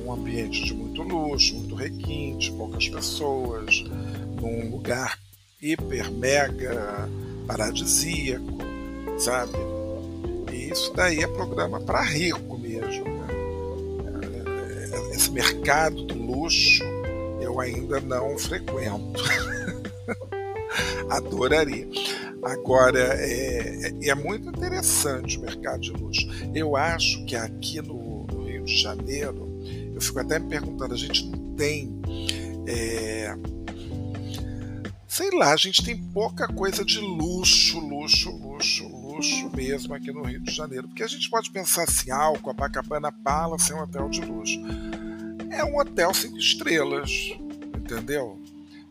[0.05, 3.83] um ambiente de muito luxo, muito requinte, poucas pessoas,
[4.35, 5.19] num lugar
[5.61, 7.09] hiper, mega
[7.47, 8.57] paradisíaco,
[9.17, 9.57] sabe?
[10.51, 13.05] E isso daí é programa para rico mesmo.
[13.05, 13.27] Né?
[15.13, 16.83] Esse mercado do luxo
[17.41, 19.23] eu ainda não frequento.
[21.09, 21.87] Adoraria.
[22.43, 26.27] Agora, é, é, é, muito interessante o mercado de luxo.
[26.53, 29.49] Eu acho que aqui no, no Rio de Janeiro,
[29.93, 31.91] eu fico até me perguntando, a gente não tem.
[32.67, 33.35] É,
[35.15, 40.23] sei lá, a gente tem pouca coisa de luxo, luxo, luxo, luxo mesmo aqui no
[40.23, 40.89] Rio de Janeiro.
[40.89, 44.59] Porque a gente pode pensar assim, ah, o Copacabana Palace é um hotel de luxo.
[45.51, 47.09] É um hotel cinco estrelas,
[47.77, 48.37] entendeu?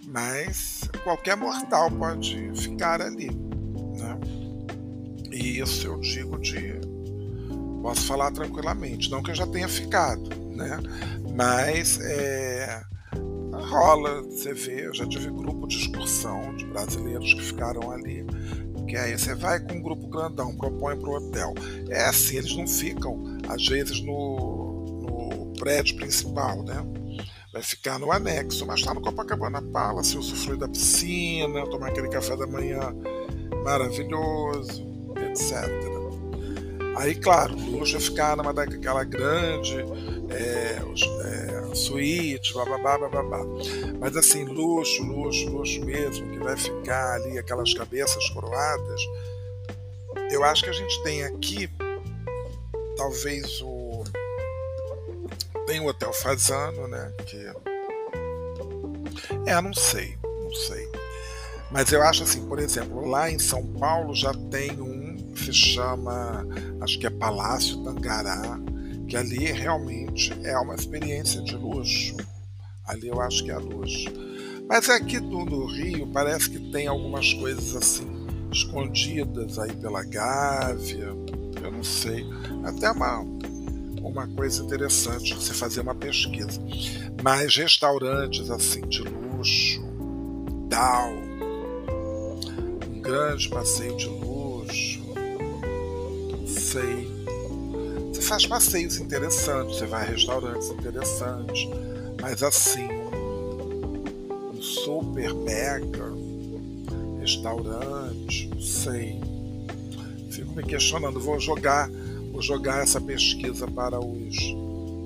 [0.07, 3.29] Mas qualquer mortal pode ficar ali.
[3.29, 4.19] Né?
[5.31, 6.81] E isso eu digo de.
[7.83, 9.11] Posso falar tranquilamente.
[9.11, 10.79] Não que eu já tenha ficado, né?
[11.35, 12.83] Mas é,
[13.62, 18.25] rola, você vê, eu já tive grupo de excursão de brasileiros que ficaram ali.
[18.88, 21.55] Que aí você vai com um grupo grandão, propõe para o hotel.
[21.88, 26.85] É assim, eles não ficam, às vezes, no, no prédio principal, né?
[27.55, 32.37] vai ficar no anexo, mas está no Copacabana Palace, usufruir da piscina, tomar aquele café
[32.37, 32.93] da manhã
[33.62, 34.85] maravilhoso,
[35.31, 35.71] etc.
[36.97, 39.77] Aí, claro, o luxo é ficar numa daquela grande
[40.31, 43.41] é, é, suíte, bababá, bababá.
[43.99, 49.01] Mas assim, luxo, luxo, luxo mesmo, que vai ficar ali aquelas cabeças coroadas,
[50.31, 51.69] eu acho que a gente tem aqui
[52.97, 54.05] talvez o
[55.67, 57.13] tem o Hotel Fazano, né?
[57.27, 57.53] Que
[59.47, 60.89] é, não sei, não sei.
[61.71, 65.53] Mas eu acho assim, por exemplo, lá em São Paulo já tem um que se
[65.53, 66.47] chama,
[66.81, 68.59] acho que é Palácio Tangará,
[69.09, 72.17] que ali realmente é uma experiência de luxo.
[72.87, 74.12] Ali eu acho que é luxo.
[74.69, 81.09] Mas aqui no, no Rio parece que tem algumas coisas assim escondidas aí pela Gávea,
[81.63, 82.25] eu não sei.
[82.65, 83.21] Até uma,
[84.00, 86.61] uma coisa interessante de se fazer uma pesquisa.
[87.23, 89.83] Mas restaurantes assim de luxo,
[90.71, 91.11] tal,
[92.88, 95.02] um grande passeio de luxo,
[96.46, 97.13] sei.
[98.25, 101.68] Faz passeios interessantes, você vai a restaurantes interessantes,
[102.20, 102.88] mas assim,
[104.52, 106.12] um super mega
[107.20, 109.20] restaurante, não sei.
[110.31, 111.88] Fico me questionando, vou jogar
[112.35, 114.37] vou jogar essa pesquisa para os,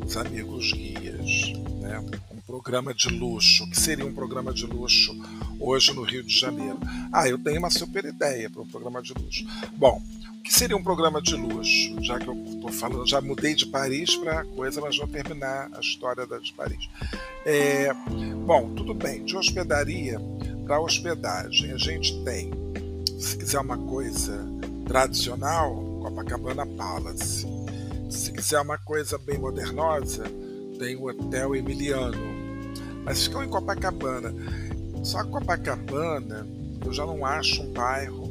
[0.06, 2.02] os amigos guias, né?
[2.26, 3.64] com programa de luxo.
[3.64, 5.14] O que seria um programa de luxo
[5.60, 6.78] hoje no Rio de Janeiro?
[7.12, 9.44] Ah, eu tenho uma super ideia para um programa de luxo.
[9.76, 10.02] Bom,
[10.42, 12.02] que seria um programa de luxo?
[12.02, 15.80] Já que eu estou falando, já mudei de Paris para coisa, mas vou terminar a
[15.80, 16.88] história da de Paris.
[17.44, 17.92] É,
[18.46, 19.24] bom, tudo bem.
[19.24, 20.20] De hospedaria
[20.64, 22.50] para hospedagem, a gente tem,
[23.18, 24.46] se quiser uma coisa
[24.86, 27.46] tradicional, Copacabana Palace.
[28.10, 30.24] Se quiser uma coisa bem modernosa,
[30.78, 32.38] tem o Hotel Emiliano
[33.08, 34.34] mas ficam em Copacabana.
[35.02, 36.46] Só Copacabana
[36.84, 38.27] eu já não acho um bairro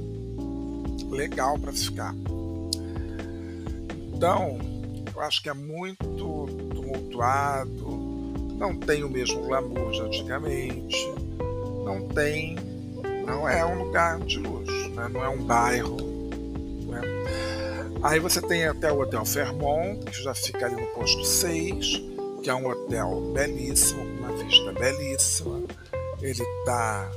[1.09, 2.13] legal para ficar.
[4.13, 4.57] Então,
[5.15, 7.97] eu acho que é muito tumultuado,
[8.57, 11.13] não tem o mesmo glamour de antigamente,
[11.83, 12.55] não tem,
[13.25, 15.07] não é um lugar de luxo, né?
[15.07, 15.97] não é um bairro.
[16.87, 17.01] Né?
[18.03, 22.01] Aí você tem até o Hotel Fairmont, que já fica ali no posto 6,
[22.41, 25.63] que é um hotel belíssimo, vista belíssima,
[26.21, 27.11] ele está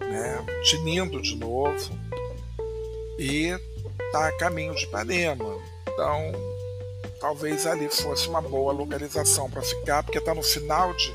[0.00, 2.03] né, tinindo de novo
[3.18, 3.56] e
[4.06, 5.56] está a caminho de Ipanema.
[5.88, 6.32] Então,
[7.20, 11.14] talvez ali fosse uma boa localização para ficar, porque está no final de,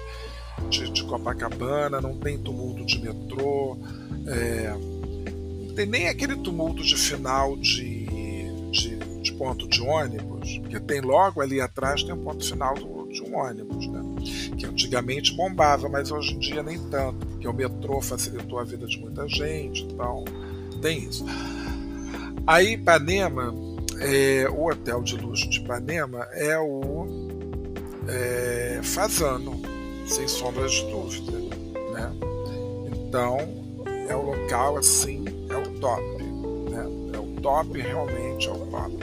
[0.69, 3.77] de, de, Copacabana, não tem tumulto de metrô,
[4.27, 4.73] é,
[5.67, 8.05] não tem nem aquele tumulto de final de,
[8.71, 13.07] de, de ponto de ônibus, porque tem logo ali atrás tem um ponto final do,
[13.11, 14.01] de um ônibus, né?
[14.57, 18.85] que antigamente bombava, mas hoje em dia nem tanto, porque o metrô facilitou a vida
[18.85, 20.25] de muita gente, então
[20.81, 21.25] tem isso.
[22.49, 23.53] Aí Ipanema,
[24.01, 27.05] é, o hotel de luxo de Ipanema é o
[28.07, 29.61] é, Fazano,
[30.07, 31.37] sem sombras de dúvida.
[31.93, 32.11] Né?
[32.91, 33.37] Então
[34.09, 36.01] é o local assim, é o top.
[36.71, 36.85] Né?
[37.13, 38.97] É o top, realmente é o top.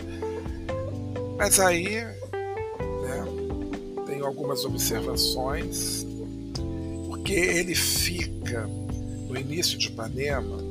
[1.39, 2.05] Mas aí
[4.25, 6.05] algumas observações,
[7.07, 8.67] porque ele fica
[9.29, 10.66] no início de Ipanema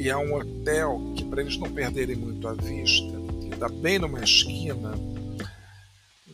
[0.00, 3.20] e é um hotel que, para eles não perderem muito a vista,
[3.52, 4.94] está bem numa esquina,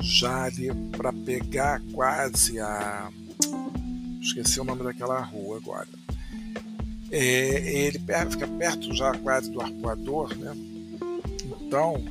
[0.00, 3.10] já ali para pegar quase a.
[4.22, 5.88] Esqueci o nome daquela rua agora.
[7.10, 7.98] É, ele
[8.30, 10.52] fica perto já quase do arpoador, né?
[11.44, 12.04] Então,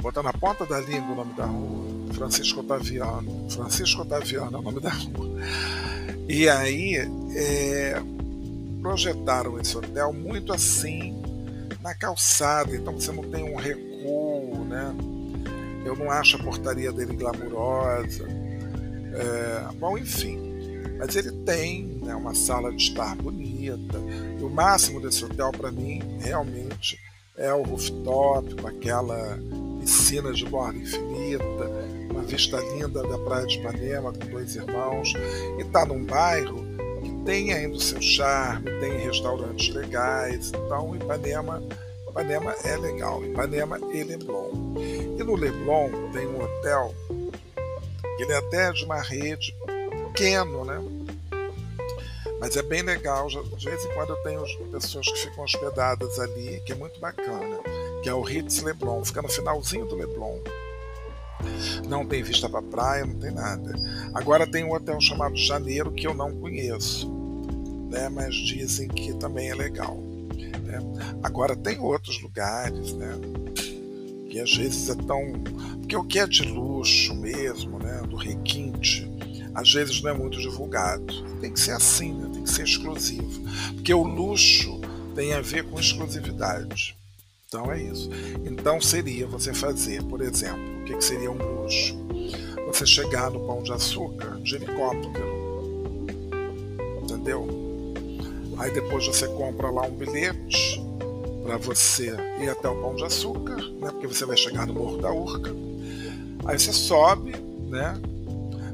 [0.00, 3.50] botar na ponta da língua o nome da rua, Francisco Otaviano.
[3.50, 5.36] Francisco Otaviano é o nome da rua.
[6.28, 6.94] E aí
[7.34, 8.00] é,
[8.86, 11.20] projetaram esse hotel muito assim
[11.82, 14.94] na calçada, então você não tem um recuo, né?
[15.84, 18.28] Eu não acho a portaria dele glamurosa.
[19.12, 20.38] É, bom, enfim.
[20.98, 23.98] Mas ele tem né, uma sala de estar bonita.
[24.38, 26.96] E o máximo desse hotel, para mim, realmente
[27.36, 29.36] é o rooftop, com aquela
[29.80, 31.70] piscina de borda infinita,
[32.08, 35.12] uma vista linda da praia de Ipanema com dois irmãos,
[35.58, 36.64] e está num bairro
[37.26, 41.62] tem ainda o seu charme, tem restaurantes legais, então Ipanema,
[42.08, 44.74] Ipanema é legal, Ipanema e Leblon.
[45.18, 46.94] E no Leblon tem um hotel,
[48.18, 49.54] ele é até de uma rede
[50.06, 50.82] pequeno, né?
[52.40, 56.62] Mas é bem legal, de vez em quando eu tenho pessoas que ficam hospedadas ali,
[56.64, 57.60] que é muito bacana
[58.06, 60.38] que é o Ritz Leblon, fica no finalzinho do Leblon.
[61.88, 63.74] Não tem vista para praia, não tem nada.
[64.14, 67.10] Agora tem um hotel chamado Janeiro que eu não conheço,
[67.96, 68.08] né?
[68.08, 69.96] mas dizem que também é legal.
[69.96, 70.78] Né?
[71.22, 73.18] Agora tem outros lugares, né?
[74.28, 75.32] Que às vezes é tão.
[75.80, 78.02] Porque o que é de luxo mesmo, né?
[78.08, 79.10] Do requinte,
[79.54, 81.22] às vezes não é muito divulgado.
[81.40, 82.28] Tem que ser assim, né?
[82.32, 83.42] tem que ser exclusivo.
[83.74, 84.80] Porque o luxo
[85.14, 86.96] tem a ver com exclusividade.
[87.48, 88.10] Então é isso.
[88.44, 91.96] Então seria você fazer, por exemplo, o que, que seria um luxo?
[92.66, 95.36] Você chegar no Pão de Açúcar de helicóptero.
[97.02, 97.65] Entendeu?
[98.58, 100.80] Aí depois você compra lá um bilhete
[101.44, 103.90] para você ir até o Pão de Açúcar, né?
[103.90, 105.50] Porque você vai chegar no Morro da Urca.
[106.46, 107.32] Aí você sobe,
[107.68, 107.94] né?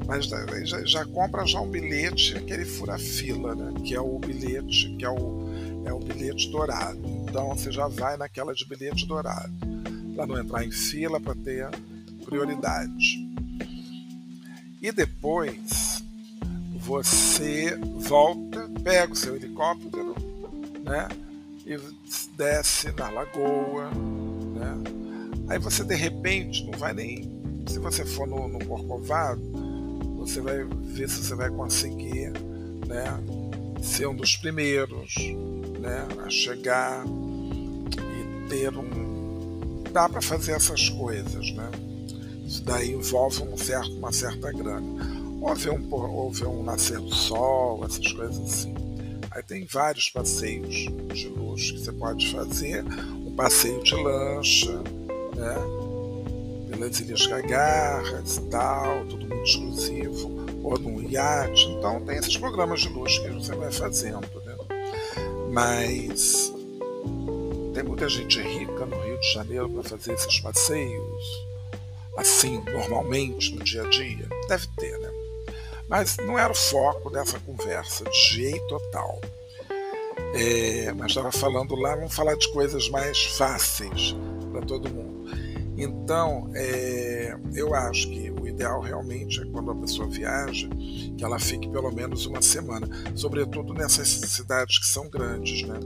[0.07, 3.73] Mas já, já compra já um bilhete, aquele fura-fila, né?
[3.85, 5.49] Que é o bilhete, que é o,
[5.85, 6.99] é o bilhete dourado.
[7.29, 9.51] Então você já vai naquela de bilhete dourado,
[10.15, 11.69] para não entrar em fila, para ter
[12.25, 13.23] prioridade.
[14.81, 15.92] E depois
[16.83, 20.15] você volta, pega o seu helicóptero,
[20.83, 21.07] né?
[21.65, 21.77] E
[22.35, 24.83] desce na lagoa, né?
[25.47, 27.31] Aí você de repente não vai nem.
[27.67, 29.41] Se você for no, no Corcovado,
[30.17, 32.31] você vai ver se você vai conseguir,
[32.85, 33.05] né?
[33.81, 35.15] Ser um dos primeiros,
[35.79, 36.05] né?
[36.25, 37.05] A chegar
[38.49, 39.83] ter um.
[39.91, 41.69] dá para fazer essas coisas, né?
[42.45, 45.12] Isso daí envolve um certo, uma certa grana.
[45.43, 48.73] Ou um, um nascer do sol, essas coisas assim.
[49.31, 50.75] Aí tem vários passeios
[51.13, 52.83] de luxo que você pode fazer,
[53.25, 54.71] um passeio de lancha,
[55.35, 55.55] né?
[56.69, 60.31] Pelas Ilhas Gagarras e tal, tudo muito exclusivo,
[60.63, 61.65] ou num iate.
[61.71, 64.55] Então tem esses programas de luxo que você vai fazendo, né?
[65.51, 66.53] Mas
[67.73, 71.45] tem muita gente rica no Rio de Janeiro para fazer esses passeios,
[72.17, 74.27] assim, normalmente, no dia a dia?
[74.47, 75.12] Deve ter, né?
[75.93, 79.21] Mas não era o foco dessa conversa, de jeito total.
[80.33, 84.15] É, mas estava falando lá, vamos falar de coisas mais fáceis
[84.51, 85.29] para todo mundo.
[85.77, 90.67] Então, é, eu acho que o ideal realmente é quando a pessoa viaja,
[91.15, 95.79] que ela fique pelo menos uma semana, sobretudo nessas cidades que são grandes, né?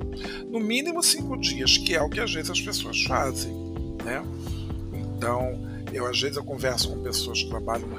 [0.49, 3.53] No mínimo cinco dias, que é o que às vezes as pessoas fazem,
[4.05, 4.23] né?
[4.93, 7.97] Então, eu às vezes eu converso com pessoas que trabalham no,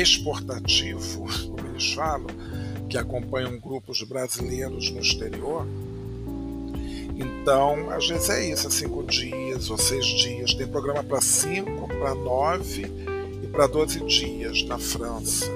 [0.00, 2.26] exportativo, como eles falam,
[2.88, 5.66] que acompanham grupos brasileiros no exterior.
[7.16, 10.54] Então, às vezes é isso, é cinco dias ou seis dias.
[10.54, 12.86] Tem programa para cinco, para nove
[13.42, 15.46] e para doze dias na França.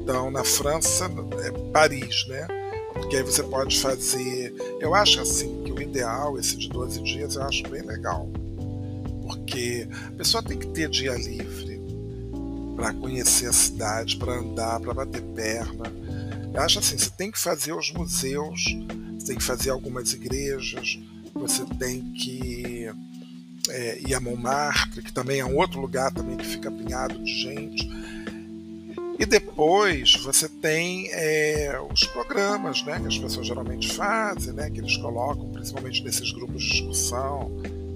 [0.00, 1.10] Então, na França,
[1.44, 2.46] é Paris, né?
[2.92, 4.54] Porque aí você pode fazer.
[4.80, 8.28] Eu acho assim que o ideal, esse de 12 dias, eu acho bem legal.
[9.22, 11.71] Porque a pessoa tem que ter dia livre
[12.76, 15.84] para conhecer a cidade, para andar, para bater perna.
[16.52, 18.64] Eu acho assim, você tem que fazer os museus,
[19.18, 20.98] você tem que fazer algumas igrejas,
[21.34, 22.90] você tem que
[23.70, 27.42] é, ir a Montmartre, que também é um outro lugar também que fica apinhado de
[27.42, 27.88] gente.
[29.18, 34.80] E depois você tem é, os programas né, que as pessoas geralmente fazem, né, que
[34.80, 37.50] eles colocam, principalmente nesses grupos de discussão,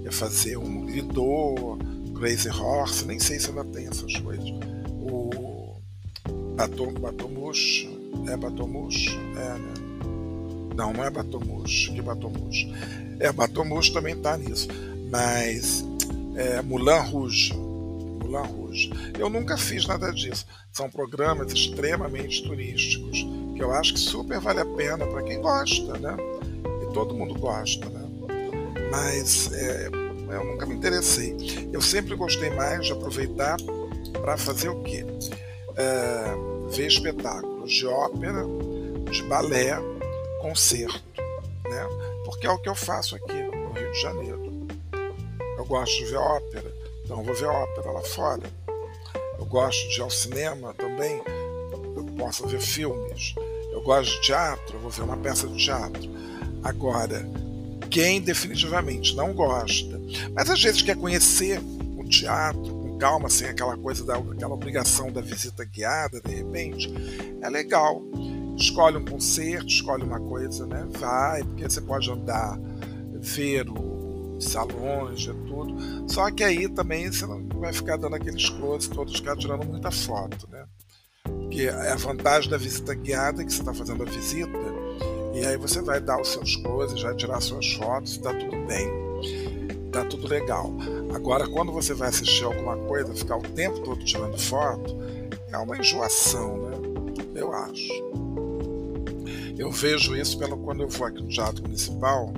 [0.05, 1.77] é fazer um Lido,
[2.17, 4.49] Crazy Horse, nem sei se ainda tem essas coisas
[6.57, 7.87] Batom, Batomush,
[8.27, 9.15] é Batomush?
[9.35, 9.73] É, né?
[10.75, 12.67] Não, não é Batomush, que Batomush?
[13.19, 14.67] É, Batomush também tá nisso,
[15.11, 15.85] mas
[16.35, 18.91] é Mulan Rouge, Mulan Rouge.
[19.19, 20.47] Eu nunca fiz nada disso.
[20.71, 23.23] São programas extremamente turísticos
[23.55, 26.17] que eu acho que super vale a pena para quem gosta, né?
[26.81, 28.01] E todo mundo gosta, né?
[28.89, 31.35] Mas é, eu nunca me interessei.
[31.71, 33.57] Eu sempre gostei mais de aproveitar
[34.13, 35.05] para fazer o quê?
[35.77, 38.43] É, ver espetáculos de ópera,
[39.11, 39.77] de balé,
[40.41, 41.03] concerto,
[41.65, 41.87] né?
[42.25, 44.67] Porque é o que eu faço aqui no Rio de Janeiro.
[45.57, 46.73] Eu gosto de ver ópera,
[47.03, 48.43] então vou ver ópera lá fora.
[49.37, 51.21] Eu gosto de ir ao cinema também,
[51.95, 53.35] eu posso ver filmes.
[53.71, 56.09] Eu gosto de teatro, vou ver uma peça de teatro.
[56.63, 57.27] Agora,
[57.89, 59.99] quem definitivamente não gosta,
[60.33, 61.59] mas às vezes quer conhecer
[61.97, 66.93] o teatro, calma, sem aquela coisa da aquela obrigação da visita guiada, de repente,
[67.41, 68.01] é legal.
[68.57, 70.85] Escolhe um concerto, escolhe uma coisa, né?
[70.89, 72.59] Vai, porque você pode andar,
[73.19, 76.09] ver os salões e tudo.
[76.09, 79.91] Só que aí também você não vai ficar dando aqueles close todos ficar tirando muita
[79.91, 80.65] foto, né?
[81.23, 84.57] Porque a vantagem da visita guiada é que você está fazendo a visita
[85.33, 88.57] e aí você vai dar os seus closes, vai tirar suas fotos e tá tudo
[88.65, 89.06] bem.
[89.97, 90.71] Tá tudo legal.
[91.11, 94.95] Agora, quando você vai assistir alguma coisa, ficar o tempo todo tirando foto,
[95.51, 96.77] é uma enjoação, né?
[97.33, 97.91] Eu acho.
[99.57, 102.31] Eu vejo isso pelo quando eu vou aqui no Teatro Municipal,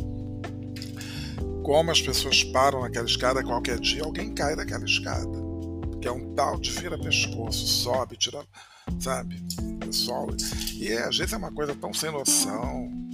[1.62, 5.38] como as pessoas param naquela escada, qualquer dia alguém cai daquela escada.
[6.02, 8.42] Que é um tal de vira-pescoço, sobe, tira,
[9.02, 9.36] sabe?
[9.82, 10.30] Pessoal.
[10.76, 13.09] E às vezes é uma coisa tão sem noção.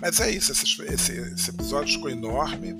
[0.00, 2.74] Mas é isso, esse, esse, esse episódio ficou enorme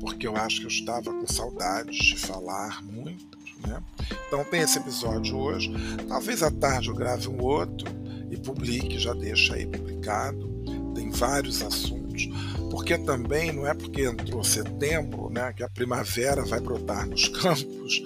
[0.00, 3.36] porque eu acho que eu estava com saudades de falar muito.
[3.66, 3.82] Né?
[4.28, 5.72] Então tem esse episódio hoje.
[6.08, 7.90] Talvez à tarde eu grave um outro
[8.30, 10.48] e publique, já deixa aí publicado.
[10.94, 12.28] Tem vários assuntos.
[12.70, 18.02] Porque também não é porque entrou setembro, né, que a primavera vai brotar nos campos,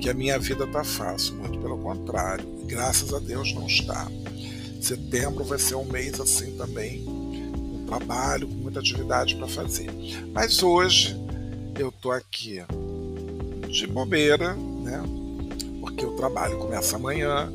[0.00, 1.36] que a minha vida está fácil.
[1.36, 2.44] Muito pelo contrário.
[2.66, 4.10] Graças a Deus não está.
[4.80, 7.04] Setembro vai ser um mês assim também,
[7.86, 9.90] trabalho, com muita atividade para fazer.
[10.32, 11.16] Mas hoje
[11.78, 12.62] eu tô aqui
[13.68, 15.02] de bobeira, né?
[15.80, 17.52] Porque o trabalho começa amanhã,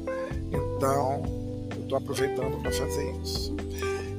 [0.52, 1.24] então
[1.76, 3.56] eu tô aproveitando para fazer isso.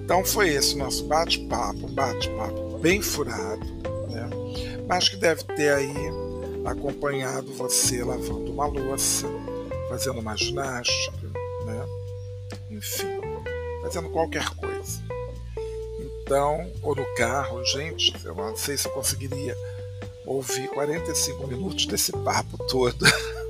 [0.04, 3.64] Então foi esse nosso bate-papo, um bate-papo bem furado,
[4.10, 4.28] né?
[4.88, 5.94] Mas que deve ter aí
[6.64, 9.26] acompanhado você lavando uma louça,
[9.88, 11.28] fazendo uma ginástica,
[11.64, 11.86] né?
[12.70, 13.06] Enfim,
[13.82, 15.11] fazendo qualquer coisa.
[16.22, 19.56] Então, ou no carro, gente, eu não sei se eu conseguiria
[20.24, 23.04] ouvir 45 minutos desse papo todo.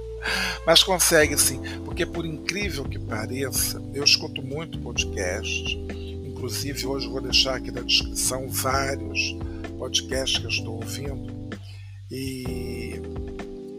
[0.67, 5.77] Mas consegue sim, porque por incrível que pareça, eu escuto muito podcast.
[6.25, 9.37] Inclusive, hoje vou deixar aqui na descrição vários
[9.79, 11.33] podcasts que eu estou ouvindo
[12.11, 13.01] e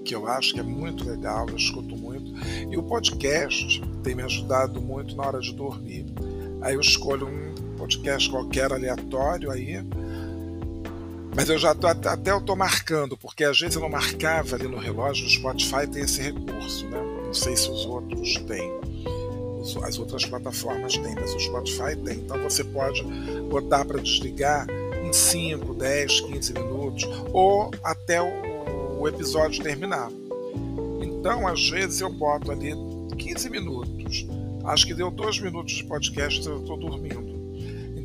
[0.05, 2.33] que eu acho que é muito legal, eu escuto muito.
[2.69, 6.05] E o podcast tem me ajudado muito na hora de dormir.
[6.61, 7.52] Aí eu escolho um
[7.83, 9.83] podcast qualquer aleatório aí
[11.35, 14.67] mas eu já tô, até eu tô marcando, porque às vezes eu não marcava ali
[14.67, 16.99] no relógio, o Spotify tem esse recurso, né?
[17.25, 18.71] Não sei se os outros têm.
[19.83, 22.19] As outras plataformas têm, mas o Spotify tem.
[22.19, 23.01] Então você pode
[23.49, 24.67] botar para desligar
[25.03, 30.11] em 5, 10, 15 minutos, ou até o, o episódio terminar.
[31.01, 32.73] Então, às vezes, eu boto ali
[33.17, 34.27] 15 minutos.
[34.65, 37.32] Acho que deu dois minutos de podcast e eu estou dormindo.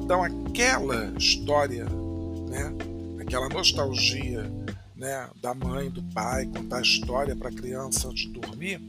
[0.08, 2.72] Então, aquela história, né?
[3.20, 4.50] aquela nostalgia
[4.96, 8.80] né, da mãe, do pai, contar a história para a criança antes de dormir,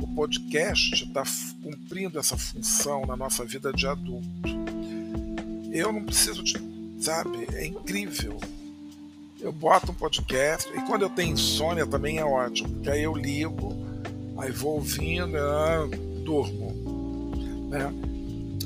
[0.00, 1.24] o podcast está
[1.60, 4.48] cumprindo essa função na nossa vida de adulto.
[5.72, 6.54] Eu não preciso de,
[7.00, 8.38] sabe, é incrível.
[9.40, 13.16] Eu boto um podcast e quando eu tenho insônia também é ótimo, porque aí eu
[13.16, 13.74] ligo,
[14.38, 15.88] aí vou ouvindo, ah,
[16.24, 16.70] durmo.
[17.70, 18.09] Né?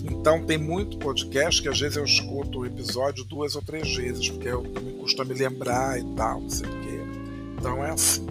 [0.04, 4.28] Então tem muito podcast que às vezes eu escuto o episódio duas ou três vezes,
[4.28, 7.00] porque eu, me custa me lembrar e tal, não sei o quê.
[7.58, 8.26] Então é assim.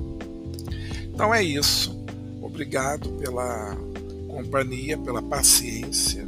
[1.06, 2.00] Então é isso.
[2.42, 3.76] Obrigado pela
[4.28, 6.28] companhia, pela paciência.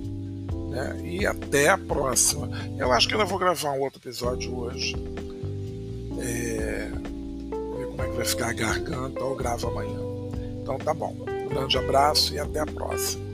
[0.69, 1.01] Né?
[1.03, 2.49] E até a próxima.
[2.77, 4.95] Eu acho que eu vou gravar um outro episódio hoje.
[6.19, 6.89] É...
[7.77, 9.99] Ver como é que vai ficar a garganta ou gravo amanhã.
[10.61, 11.15] Então tá bom.
[11.27, 13.24] Um grande abraço e até a próxima.